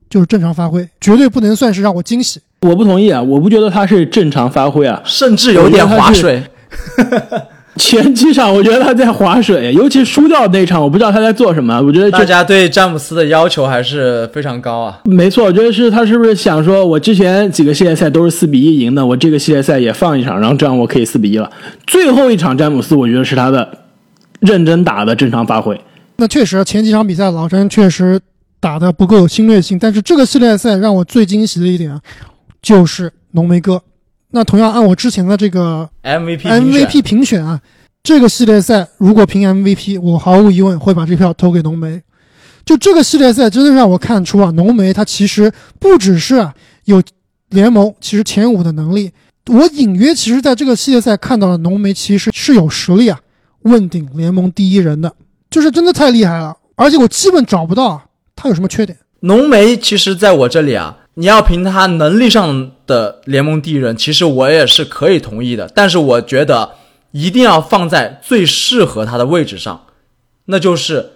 [0.08, 2.40] 就是正常发挥，绝对不能算是让我惊喜。
[2.62, 6.42] 我不同意啊，我不觉得他是正常发挥啊，甚至有点划水。
[7.76, 11.78] 前几场我觉得他在划水，尤其输掉那场，我不知道他在做什么。
[11.82, 14.98] 我觉得大家对詹姆斯的要求还是非常高啊。
[15.04, 21.50] 没错，我觉得是他是不是想说，我之前几个系列赛都是四比一赢的，我这个系列赛也放一场，然后这样我可以四比一了。
[21.86, 23.68] 最后一场詹姆斯，我觉得是他的
[24.40, 25.78] 认真打的正常发挥。
[26.16, 28.18] 那确实，前几场比赛老詹确实。
[28.66, 32.00] 打的不够有侵略性，但是这个系列赛让我最惊喜的一点啊，
[32.60, 33.80] 就是浓眉哥。
[34.32, 37.60] 那同样按我之前的这个 MVP MVP 评选啊，
[38.02, 42.02] 这个系列赛如果评 MVP，我毫无疑问会把这票投给浓眉。
[42.64, 46.50] 就这个系列赛真的让我看出啊，浓眉他其实不只是
[46.86, 47.00] 有
[47.50, 49.12] 联盟其实前五的能力，
[49.48, 53.20] 我隐约其实在这个系列赛看到了浓眉其实是有实力啊，
[53.60, 55.14] 问鼎联盟第一人的，
[55.48, 58.02] 就是真的太厉害了，而且我基本找不到。
[58.36, 58.96] 他有什么缺点？
[59.20, 65.68] 浓眉其实在我这里啊，你要凭他能力上的联盟第一人，其实我也是可以同意的。
[65.74, 66.72] 但是我觉得
[67.12, 69.86] 一定要放在最适合他的位置上，
[70.44, 71.12] 那就是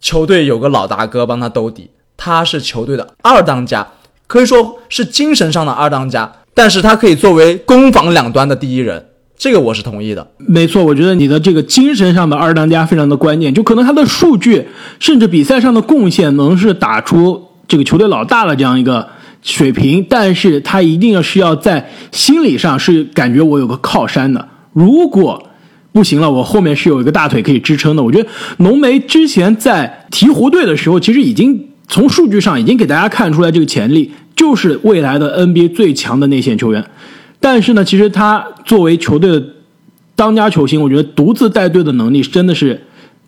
[0.00, 3.92] 球队有个老大哥帮他兜底，他是球队的二当家，
[4.26, 9.10] 可以说是精神上的二当家，但是他可以作为攻防两端的第一人。
[9.42, 14.64] 这个我是同意的，没错，我觉得你的这个精神上的二当家非常的关键，就可能他的数据
[15.00, 19.08] 甚至比赛上的贡献能是打出这个球队老大的这样一个
[19.42, 24.46] 水平，但是他一定是要在心理上是感觉我有个靠山的。
[24.72, 25.48] 如果
[25.90, 28.02] 不行了，我后面是有一个大腿可以支撑的。
[28.04, 28.28] 我觉得
[28.58, 36.84] 浓眉之前在鹈鹕队的时候，其实已经从数据上已经给大家看出来这个潜力，就是未来的 NBA 最强的内线球员。
[37.42, 39.44] 但是呢，其实他作为球队的
[40.14, 42.80] 当家球星，我觉得独自带队的能力真的是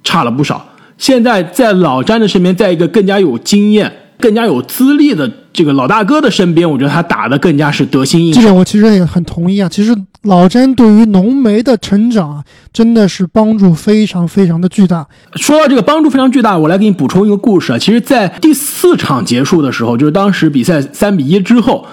[0.04, 0.64] 差了不少。
[0.96, 8.40] 现在在老詹的身边，在一个更加有经验、更加有资历的这个老大哥的身边，我觉得他打的更加是得心应手。
[8.40, 9.68] 这点我其实也很同意啊。
[9.68, 15.04] 其实老詹对于浓眉的成长啊，真的是帮助非常非常的巨大。
[15.34, 17.78] 说到这个帮助非常巨大，我来给你补充一个故事啊。
[17.78, 21.84] 其实，在第四场结束的时候，就是当时比赛三比一之后。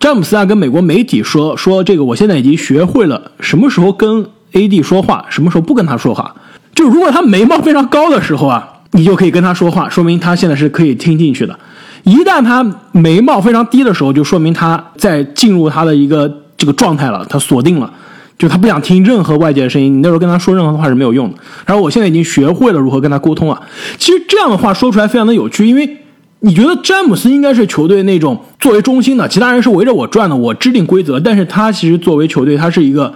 [0.00, 6.36] 詹姆斯啊，跟美国媒体说说这个，我现在已经学会了什么时候跟 AD 说话，什么时候不跟他说话。
[6.72, 11.58] 就如果他眉毛非常高的时候啊，你就可以跟他说话，说明他现在是可以听进去的。
[12.04, 17.92] 一旦他眉毛非常低的时候，就说明他在进入他的一个这个状态了，他锁定了，
[18.38, 19.92] 就他不想听任何外界的声音。
[19.92, 21.36] 你那时候跟他说任何的话是没有用的。
[21.66, 23.60] 然后我现在已经学会了如何跟他沟通啊。
[23.98, 25.96] 其实这样的话说出来非常的有趣，因为。
[26.40, 31.18] 你觉得詹姆斯应该是球队那种作为中心的，其他人是围着我转的，我制定规则。
[31.18, 33.12] 但是他其实作为球队，他是一个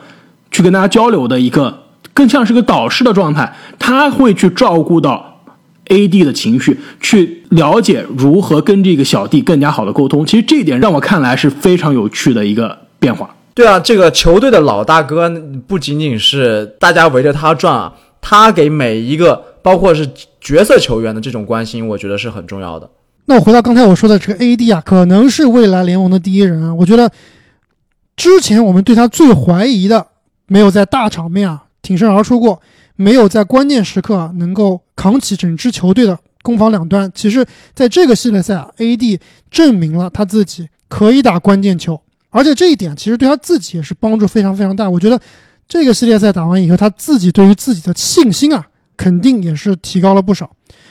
[0.51, 3.55] 去跟大家交流的一个，更像是个导师的状态。
[3.79, 5.41] 他会去照顾到
[5.87, 10.27] AD 的情绪，去了解如何跟这个小弟更加好的沟通。
[10.27, 13.33] 其实这一点让我看来是非常有趣的一个变化。
[13.55, 15.31] 对啊，这个球队的老大哥
[15.69, 20.09] 不仅仅是大家围着他转啊，他给每一个包括是
[20.41, 22.91] 角色球员的这种关心，我觉得是很重要的。
[23.25, 26.75] 那我回到刚才我说的这个 AD 啊，可能是未来联盟的第一人啊。
[26.75, 27.11] 我觉得
[28.17, 30.07] 之前我们对他最怀疑的，
[30.47, 32.61] 没有在大场面啊挺身而出过，
[32.97, 37.11] 没有在关键时刻啊能够扛起整支球队的攻防两端。
[37.15, 44.91] 其实，在这个系列赛啊，AD 证明了他自己可以打关键球，而且这一点其实对他自己也是帮助非常非常大。
[44.91, 45.19] 我觉得
[45.69, 50.51] 这个系列赛打完以后，他自己对于自己的信心啊，肯定也是提高了不少。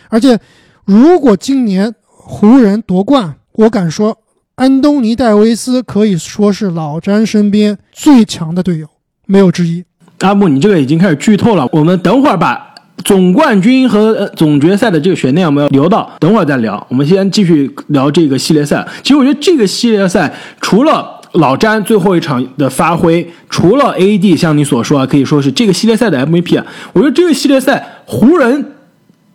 [0.09, 0.39] 而且，
[0.85, 4.19] 如果今年，湖人夺冠，我敢说，
[4.55, 8.87] 安东尼·戴维斯可以说是老詹身边最强的队友，
[9.25, 9.83] 没有之一。
[10.19, 11.67] 阿木，你这个已经开始剧透了。
[11.71, 16.85] 我们等会儿把总冠军和总决赛的这个悬念我们要留到等会儿再聊。
[16.89, 18.87] 我们先继续聊这个系列赛。
[19.01, 20.31] 其实我觉得这个系列赛
[20.61, 26.65] 除了老詹最后一场的发挥，除了 AD 像你所说啊，可以说是这个系列赛的 MVP 啊。
[26.93, 28.73] 我觉得这个系列赛湖人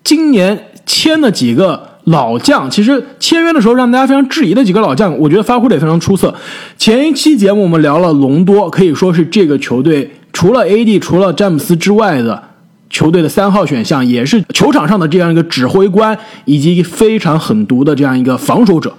[0.04, 1.95] 今年签了几个。
[2.06, 6.32] 老将其实签约的时候让大家非常质疑的几个老将，我觉得发挥的也非常出色。
[6.78, 12.40] 前一期节目我们聊了隆多，可以说是这个球队除了 AD、除了詹姆斯之外的
[12.88, 18.94] 球队的三号选项，也是球场上的这样一个指挥官以及非常狠毒的这样一个防守者。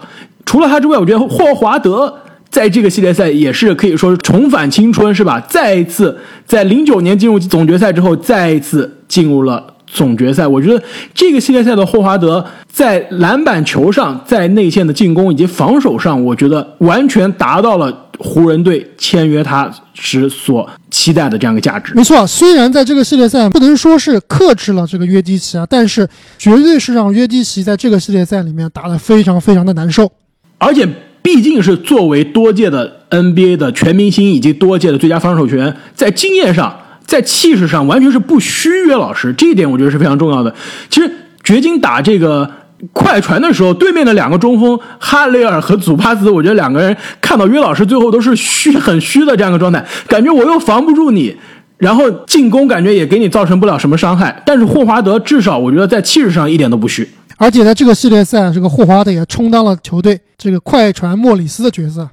[0.45, 2.13] 除了他之外，我觉得霍华德
[2.49, 5.39] 在这个系列赛也是可以说是重返青春，是吧？
[5.47, 9.75] 再一次在零九年进入总决赛之后，再一次进入了。
[9.87, 21.93] 总决赛，我觉得这个系列赛的霍华德在篮板球上，在内线的进攻以及防守上，我觉得完全达到了湖人队签约他时所期待的这样一个价值。
[21.95, 30.11] 没错，虽然在这个系列赛不能说是克制了这个约基奇啊，但是绝对是让约基奇在这个系列赛里面打得非常非常的难受。
[30.57, 30.87] 而且
[31.21, 36.77] 毕竟是作为多届的 NBA 的全明星以及多届的最佳防守球员，在经验上。
[37.07, 40.53] 在气势上完全是不虚约老师，这一点我觉得是非常重要的。
[40.89, 41.09] 其实
[41.43, 42.47] 掘金打这个
[42.91, 51.35] 快船的时候，对面的两个中锋哈雷尔和祖巴兹，我觉得两个人看到约老师最后都是虚很虚的这样一个状态，感觉我又防不住你，
[51.77, 54.43] 然后进攻感觉也给你造成不了什么伤害。
[54.45, 62.09] 但是霍华德至少我觉得在气势上一点都不虚，而且在这个系列赛，这个霍华德也充当了球队这个快船莫里斯的角色。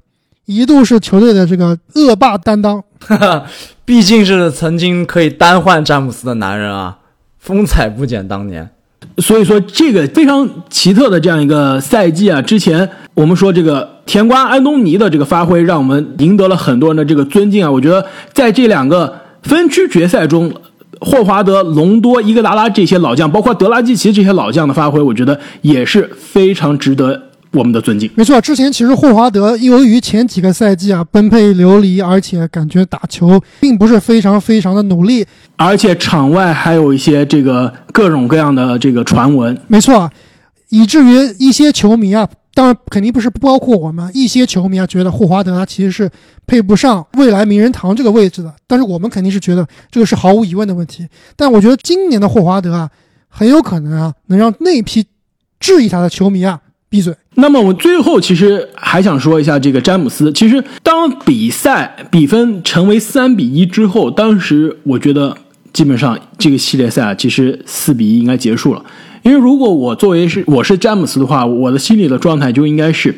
[0.46, 2.82] 一度是球队的这个恶霸担当，
[3.84, 6.98] 毕竟是曾经可以单换詹姆斯的男人啊，
[7.38, 8.70] 风采不减当年。
[9.18, 17.70] 所以说，这个非常奇特的这样一个赛季啊，之前我们说这个甜瓜安东尼的这个发挥，让我们赢得了很多人的这个尊敬啊。
[17.70, 20.52] 我觉得在这两个分区决赛中，
[21.00, 27.22] 霍华德、隆多、伊戈达拉这些老将，包括德拉季奇这些老将的发挥，我觉得也是非常值得。
[27.54, 28.40] 我们的尊敬，没错。
[28.40, 35.24] 之前其实霍华德由于前几个赛季啊奔配流离，而且感觉打球并不是非常非常的努力，
[35.56, 40.10] 而且场外还有一些这个各种各样的这个传闻，没错，
[40.70, 46.10] 以至于一些球迷啊，当然肯定不是不包括我们，一些球迷啊觉得霍华德他其实是
[46.46, 51.06] 配不上未来名人堂这个位置的，但是我们肯定是觉得这个是毫无疑问的问题。
[51.36, 52.90] 但我觉得今年的霍华德啊，
[53.28, 55.06] 很有可能啊能让那批
[55.60, 56.60] 质疑他的球迷啊。
[56.94, 57.12] 闭嘴！
[57.34, 60.32] 那么我最后其实还想说一下这个詹姆斯。
[60.32, 65.36] 其实当比赛比分成为三比一之后，当时我觉得
[65.72, 68.84] 基本上这个系列赛啊，其实四比一应该结束了。
[69.24, 73.12] 因为如果我作为是我是詹姆斯的话，我的心里的状态就应该是，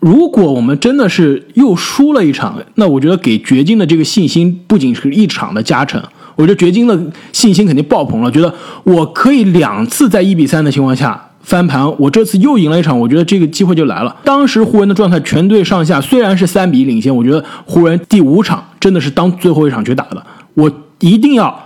[0.00, 6.02] 如果我们真的是又输了一场，那我觉得给掘金的这个信心不仅是一场的加成，
[6.34, 7.00] 我觉得掘金的
[7.32, 11.28] 信心肯定爆棚了，觉得我可以两次在一比三的情况下。
[11.42, 14.16] 翻盘，我这次又赢了一场，我觉得这个机会就来了。
[14.24, 20.24] 当时湖人的状态，全队上下虽然是三比一领先，我觉得湖人第五场真的是当最后一场去打的。
[20.54, 20.70] 我
[21.00, 21.62] 一定要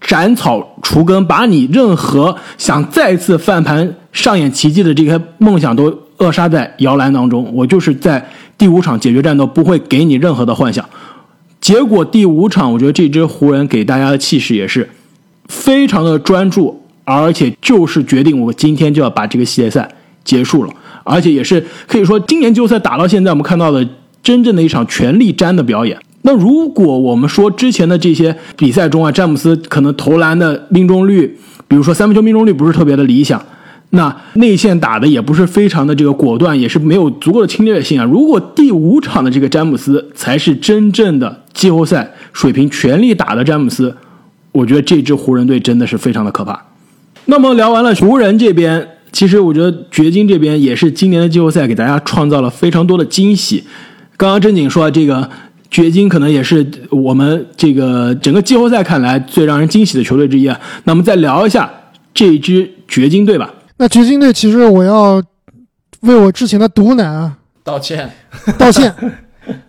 [0.00, 7.52] 斩草除根，把你任何想再次翻盘、上演奇迹的这些梦想都扼杀在摇篮当中。
[7.54, 8.26] 我就是在
[8.56, 10.84] 第五场解决战斗，不会给你任何的幻想。
[11.60, 14.88] 结果第五场，我觉得这支湖人给大家的气势也是
[15.48, 16.82] 非常的专注。
[17.16, 19.88] 而且就是决定我今天就要把这个系列赛
[20.24, 20.72] 结束了，
[21.04, 23.88] 而且也是可以说今年季后赛打到现在，我们看到的
[24.22, 25.98] 真正的一场全力战的表演。
[26.22, 33.42] 那如果我们说之前的这些比赛中啊，詹姆斯可能投篮的命中率，比如说三分球命中率不是特别的理想，
[33.90, 38.04] 那内线打的也不是非常的这个果断，也是没有足够的侵略性啊。
[38.04, 43.96] 如果第五场的这个詹姆斯才是真正的季后赛水平全力打的詹姆斯，
[44.52, 46.67] 我觉得这支湖人队真的是非常的可怕。
[47.30, 53.62] 那么聊完了湖人这边，其实我觉得掘金这边也是今年的季后赛给大家创造了非常多的惊喜。
[54.16, 55.28] 刚刚正经说这个
[55.70, 60.58] 掘金可能也是我们这个整个季后赛看来最让人惊喜的球队之一啊。
[60.84, 61.70] 那我们再聊一下
[62.14, 63.52] 这支掘金队吧。
[63.76, 65.22] 那掘金队其实我要
[66.00, 68.10] 为我之前的毒奶啊道歉，
[68.56, 68.94] 道歉。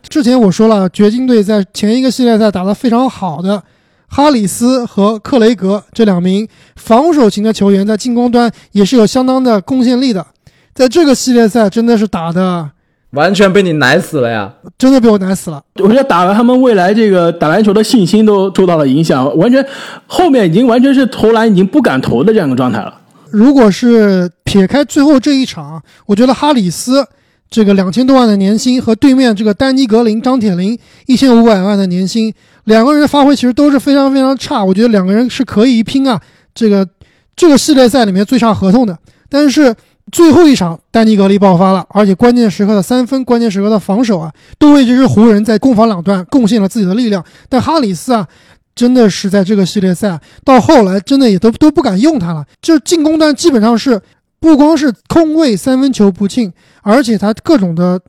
[0.07, 3.61] 之前我说了，掘金队在前一个系列赛打得非常好的。
[4.09, 10.25] 哈里斯和克雷格这两名防守型的球员在进攻端也是有相当的贡献力的，
[10.73, 12.71] 在这个系列赛真的是打的
[13.11, 14.53] 完全被你奶死了呀！
[14.77, 15.63] 真的被我奶死了。
[15.75, 19.65] 我觉得打了他们未来这个打篮球的信心都受到了影响，完全
[20.05, 22.93] 后面已经完全是投篮已经不敢投的这样一个状态了。
[23.31, 27.05] 如果是撇开最后这一场，我觉得哈里斯
[27.49, 30.77] 这个两千多万的年薪和对面这个丹尼格林、张铁林
[31.07, 32.33] 一千五百万的年薪。
[32.65, 36.21] 两个人发挥其实都是非常非常差，我觉得两个人是可以一拼啊。
[36.53, 36.87] 这个
[37.35, 38.95] 这个系列赛里面最差合同的，
[39.27, 39.73] 但是
[40.11, 47.23] 最后一场丹尼格林爆发了，而且关键时刻的三分、关键时刻的防守啊，都为这支湖人在攻防两端贡献了自己的力量。
[47.47, 48.27] 但哈里斯啊，
[48.75, 53.99] 真的是在这个系列赛到后来，真的也都都不敢用他了，就进攻端基本上是
[54.39, 57.99] 不光是空位三分球不进，而且他各种的。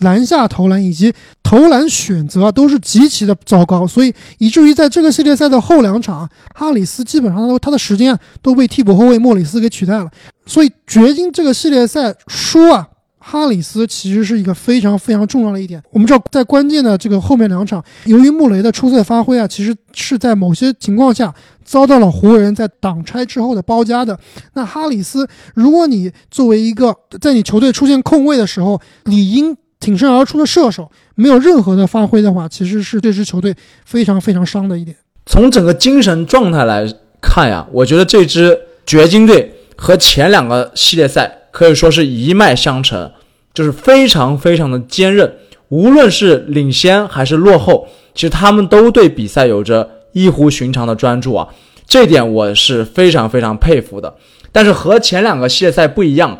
[0.00, 1.12] 篮下投篮以及
[1.42, 10.08] 投篮选择都是极其的糟糕，所以以至于在这个系列赛的后两场，哈里斯基本上都他的时间都被替补后卫莫里斯给取代了。
[10.46, 12.86] 所以掘金这个系列赛输啊，
[13.30, 15.82] 哈里斯其实是一个非常非常重要的一点。
[15.90, 24.18] 我们知道，在关键的这个后面两场，由于穆雷的出色发挥啊，其实是在某些情况下遭到了湖人在挡拆之后的包夹的。
[24.54, 33.54] 那哈里斯，如果你作为一个在你球队出现空位的时候，理应挺身而出的射手没有任何的发挥的话，其实是这支球队
[33.84, 34.96] 非常非常伤的一点。
[35.26, 43.10] 从整个精神状态来看呀，我觉得这支掘金队和前两个系列赛可以说是一脉相承，
[43.52, 45.32] 就是非常非常的坚韧。
[45.68, 51.48] 无论是领先还是落后，其实他们都对比赛有着异乎寻常的专注啊，
[51.86, 54.14] 这点我是非常非常佩服的。
[54.50, 56.38] 但是和前两个系列赛不一样，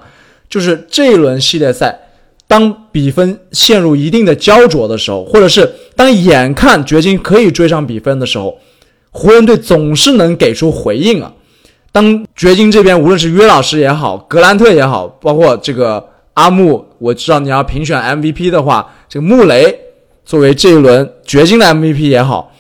[0.49, 2.01] 就是这一轮系列赛。
[2.47, 8.59] 当比分陷入一定的焦灼的时候，或者是当眼看掘金可以追上比分的时候，
[9.11, 11.31] 湖人队总是能给出回应啊。
[11.93, 16.03] 当掘金这边无论是约老师也好，格兰特也好，包括这个
[16.39, 19.77] 阿木，我知道你要评选 MVP 的话，这个穆雷
[20.25, 22.53] 作为这一轮掘金的 MVP 也好，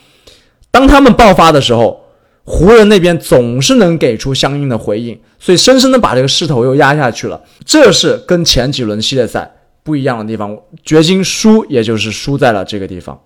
[0.73, 2.01] 当他们爆发的时候，
[2.43, 7.41] 湖人那边总是能给出相应的回应，所以深深的把这个势头又压下去了。
[7.65, 9.49] 这是跟前几轮系列赛。
[9.85, 10.55] 不一样的地方，
[10.85, 13.19] 掘金输，也就是输在了这个地方。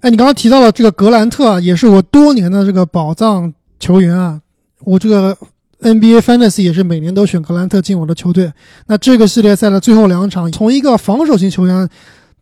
[0.00, 4.40] 哎，你刚刚提到了这个格兰特啊，也是我多年的这个宝藏球员啊。
[4.84, 5.36] 我这个
[5.84, 8.52] NBA Fantasy 也是每年都选格兰特进我的球队。
[8.86, 11.88] 那这个系列赛的最后两场，从一个防守型球员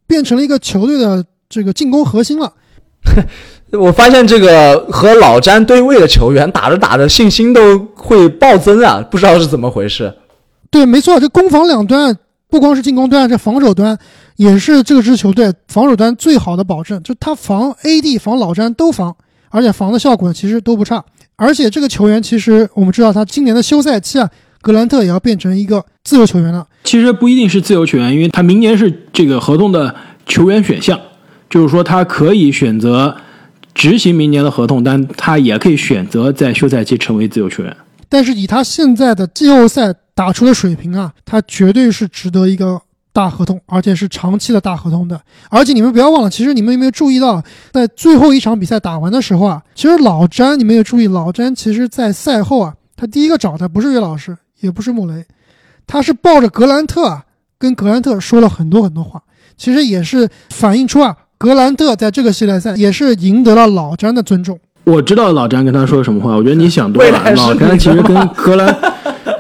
[0.07, 2.53] 变成了一个球队的这个进攻核心了。
[3.72, 10.14] 我发现这个和老詹对位的球员打着打着信心都会暴增啊，不知道是怎么回事。
[10.70, 12.16] 对，没错，这攻防两端。
[12.49, 13.99] 不光是进攻端，这防守端
[14.36, 17.03] 也是这支球队防守端最好的保证。
[17.03, 19.16] 就他防 AD、防老詹都防，
[19.49, 21.03] 而且防的效果其实都不差。
[21.43, 24.30] 而且这个球员其实我们知道，他今年的休赛期啊，
[24.61, 26.64] 格兰特也要变成一个自由球员了。
[26.84, 29.93] 其实不一定是自由球员，因为他明年是这个合同的
[30.24, 31.01] 球员选项，
[31.51, 33.16] 就是说他可以选择
[33.74, 37.76] 执行明年的合同，但他也可以选择在休赛期成为自由球员。
[38.09, 42.80] 但是以他现在的季后赛打出的水平啊，他绝对是值得一个
[43.12, 45.20] 大合同，而且是长期的大合同的。
[45.50, 47.42] 而且你们不要忘了，其实你们有没有注意到，
[47.72, 55.24] 在最后一场比赛打完的时候啊，其实老詹你们有注意，老詹其实在赛后啊，他第一个找的不是岳老师，也不是穆雷，
[55.86, 57.24] 他是抱着格兰特啊，
[57.58, 59.22] 跟格兰特说了很多很多话。
[59.56, 64.58] 其实也是反映出啊，格兰特在这个系列赛也是赢得了老詹的尊重。
[64.84, 67.32] 我知道老詹跟他说什么话，我觉得你想多了。
[67.34, 68.76] 老詹其实跟格兰，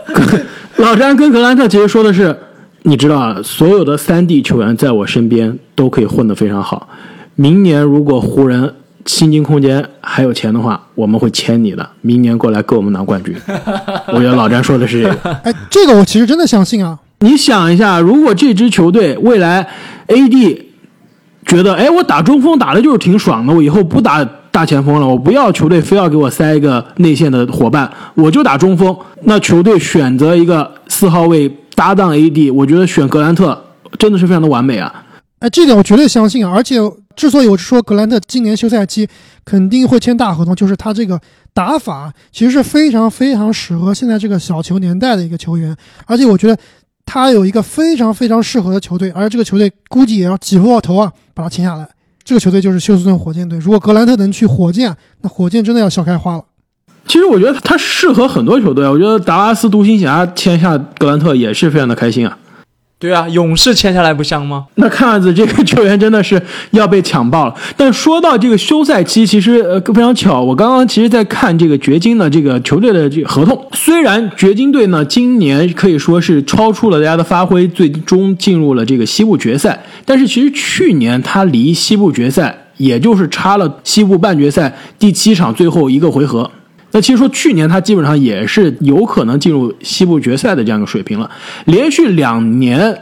[0.76, 2.38] 老詹跟格兰特其实说的是，
[2.84, 6.88] 你知道啊，所有的三 D 球员在我身边都可以混得非常好。
[7.36, 8.74] 明年如果湖人
[9.06, 13.34] 薪金空间还有钱的话，我们会签你的，明年过来跟我们拿冠军。
[14.12, 15.30] 我觉得老詹说的是这个。
[15.44, 16.98] 哎，这个我其实真的相信啊。
[17.20, 19.66] 你想一下，如果这支球队未来
[20.08, 20.62] AD
[21.46, 28.96] 觉得，哎，我打中锋打的就是挺爽的，我以后不打大前锋了，我不要球队非要给我塞一个内线的伙伴，我就打中锋。
[29.22, 33.64] 那球队选择一个四号位搭档 AD，我觉得选格兰特
[33.98, 35.04] 真的是非常的完美啊。
[35.40, 36.52] 哎，这点我绝对相信啊！
[36.54, 36.76] 而且
[37.16, 39.08] 之所以我说格兰特今年休赛期
[39.44, 41.20] 肯定会签大合同，就是他这个
[41.52, 46.56] 打法其实是非常非常适合现在这个小球年代的一个球员，而且我觉得
[47.04, 51.88] 他有一个非常非常适合的球队，而这个球队估计也要挤破头啊把他签下来。
[52.22, 53.58] 这个球队就是休斯顿火箭队。
[53.58, 56.44] 如果格兰特能去火箭，那火箭真的要笑开花了。
[57.06, 62.38] 其实我觉得他适合很多球队啊，我觉得达拉斯独行侠签下格兰特也是非常的开心啊。
[62.98, 64.66] 对啊，勇士签下来不香吗？
[64.76, 66.40] 那看样子这个球员真的是
[66.70, 67.54] 要被抢爆了。
[67.76, 73.60] 但说到这个休赛期，其实呃非常巧，我刚刚其实在看这个掘金的这个球队的这个合同。
[73.72, 86.48] 虽然掘金队呢今年可以说是超出了大家的发挥，最终进入了这个西部决赛，但是其实去年他离西部决赛也就是差了西部半决赛第七场最后一个回合。
[86.92, 91.30] 那其实说去年他基本上也是有可能进入西部决赛的这样一个水平了，
[91.64, 92.96] 连续两年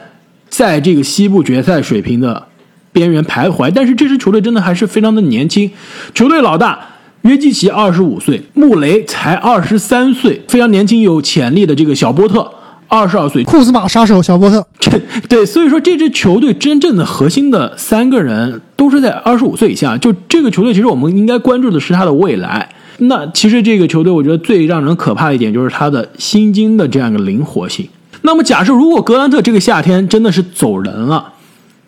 [0.49, 2.47] 在这个西部决赛水平的
[2.93, 5.70] 边缘徘徊，但是这支球队真的还是非常的年轻，
[6.14, 6.78] 球队老大
[7.22, 12.49] 约基奇二十五岁，穆雷才二十三岁，非常年轻有潜力的这个小波特
[12.86, 14.64] 二十二岁，库兹马杀手小波特，
[15.28, 22.68] 对，所以说这支球队真正的核心的三个人都是在二十五岁以下，就这个球队其实我们应该关注的是他的未来。
[23.01, 27.88] 那其实这个球队，我觉得最让人可怕一点就是他的薪金的这样一个灵活性。
[28.22, 31.32] 那么假设如果格兰特这个夏天真的是走人了，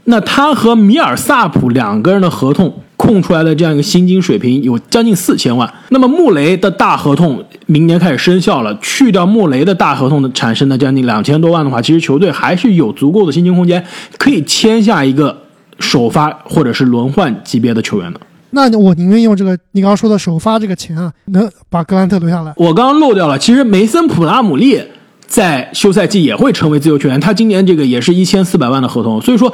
[0.04, 5.70] 那他和米尔萨普两个人的合同空出来的这样一个薪金水平有将近四千万。
[5.90, 13.84] 那么穆雷的大合同明年开始生效了，去掉穆雷的大合同的产生的将近两千多万的话，其实球队还是有足够的薪金空间，
[14.18, 15.36] 可以签下一个
[15.78, 18.20] 首发或者是轮换级别的球员的。
[18.52, 22.52] 那我宁愿用这个你刚刚说的首发这个钱啊，能把格兰特留下来。
[22.56, 24.80] 我刚刚漏掉了，其实梅森普拉姆利
[25.26, 29.52] 在休赛季也会成为自由球员，他今年这个也是一千四百万的合同，所以说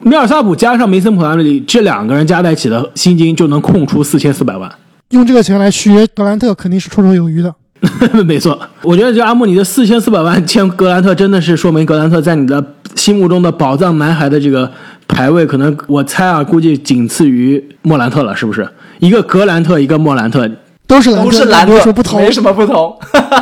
[0.00, 4.72] 米尔萨普加上梅森普拉姆利这两个人加在一起的薪金就能空出四千四百万。
[5.10, 7.54] 用这个钱来续约格兰特肯定是绰绰有余的。
[8.26, 12.62] 没错，我觉得就阿木你的四千四百万签格兰特，真的是说明格兰特在你的
[12.94, 14.70] 心目中的宝藏男孩的这个
[15.08, 18.68] 排位，可能我猜啊，估计仅次于莫兰特了，是不是？
[18.98, 20.46] 一个格兰特，一个莫兰特，
[20.86, 22.20] 都是兰特，都是兰特，没有什么不同。
[22.20, 22.94] 没什么不同。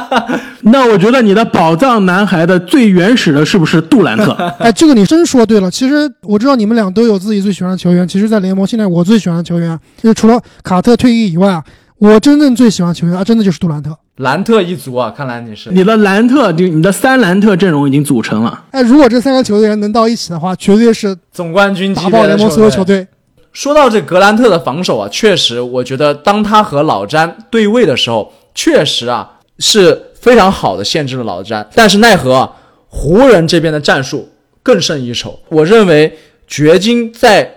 [0.63, 4.33] 那我觉得你的宝藏男孩的最原始的是不是杜兰特？
[4.61, 5.71] 哎，这个你真说对了。
[5.71, 8.07] 其实我知道你们俩都有自己最喜欢的球员。
[8.07, 11.65] 其实，在联盟现在我最喜欢的球员，就是除了卡特退役以外啊，
[11.99, 13.97] 我真正最喜欢球员啊，真的就是杜兰特。
[14.17, 18.65] 兰特一族啊，看来你是你的兰特，就你的三兰特阵容已经组成了。
[18.71, 23.01] 哎，如果这三个球员能到一起的话，绝对是总冠军级打别的爆联盟所有球队。
[23.01, 23.09] 队。
[23.53, 31.69] 说到这格兰特的防守啊，确实，我觉得当他和老詹对位的时候，确实啊是非常好的限制了老詹。
[31.75, 32.53] 但是奈何啊，
[32.87, 34.29] 湖人这边的战术
[34.63, 35.37] 更胜一筹。
[35.49, 37.53] 我认为掘金在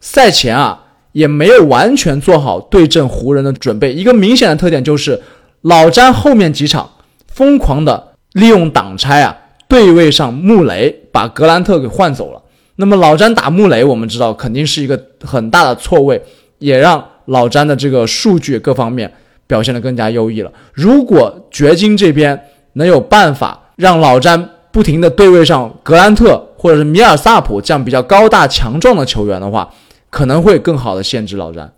[0.00, 0.83] 赛前啊
[1.14, 3.94] 也没有完全做好对阵湖人的准备。
[3.94, 5.22] 一个明显的特点就是
[5.62, 6.90] 老詹后面几场
[7.26, 9.34] 疯狂的利用挡拆啊
[9.68, 12.42] 对位上穆雷，把格兰特给换走了。
[12.76, 16.20] 那么老詹打穆雷，我们知道肯定是一个很大的错位，
[16.58, 19.12] 也让老詹的这个数据各方面
[19.46, 20.52] 表现得更加优异了。
[20.72, 22.38] 如果掘金这边
[22.74, 29.72] 能有办法让老詹不停的对位上格兰特或者是米尔萨普这样比较高大强壮的球员的话，
[30.14, 31.72] 可能会更好的限制老詹。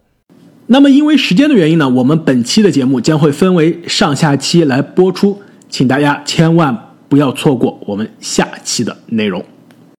[0.66, 9.43] 那么因为时间的原因呢，我们本期的节目将会分为上下期来播出，请大家千万不要错过我们下期的内容。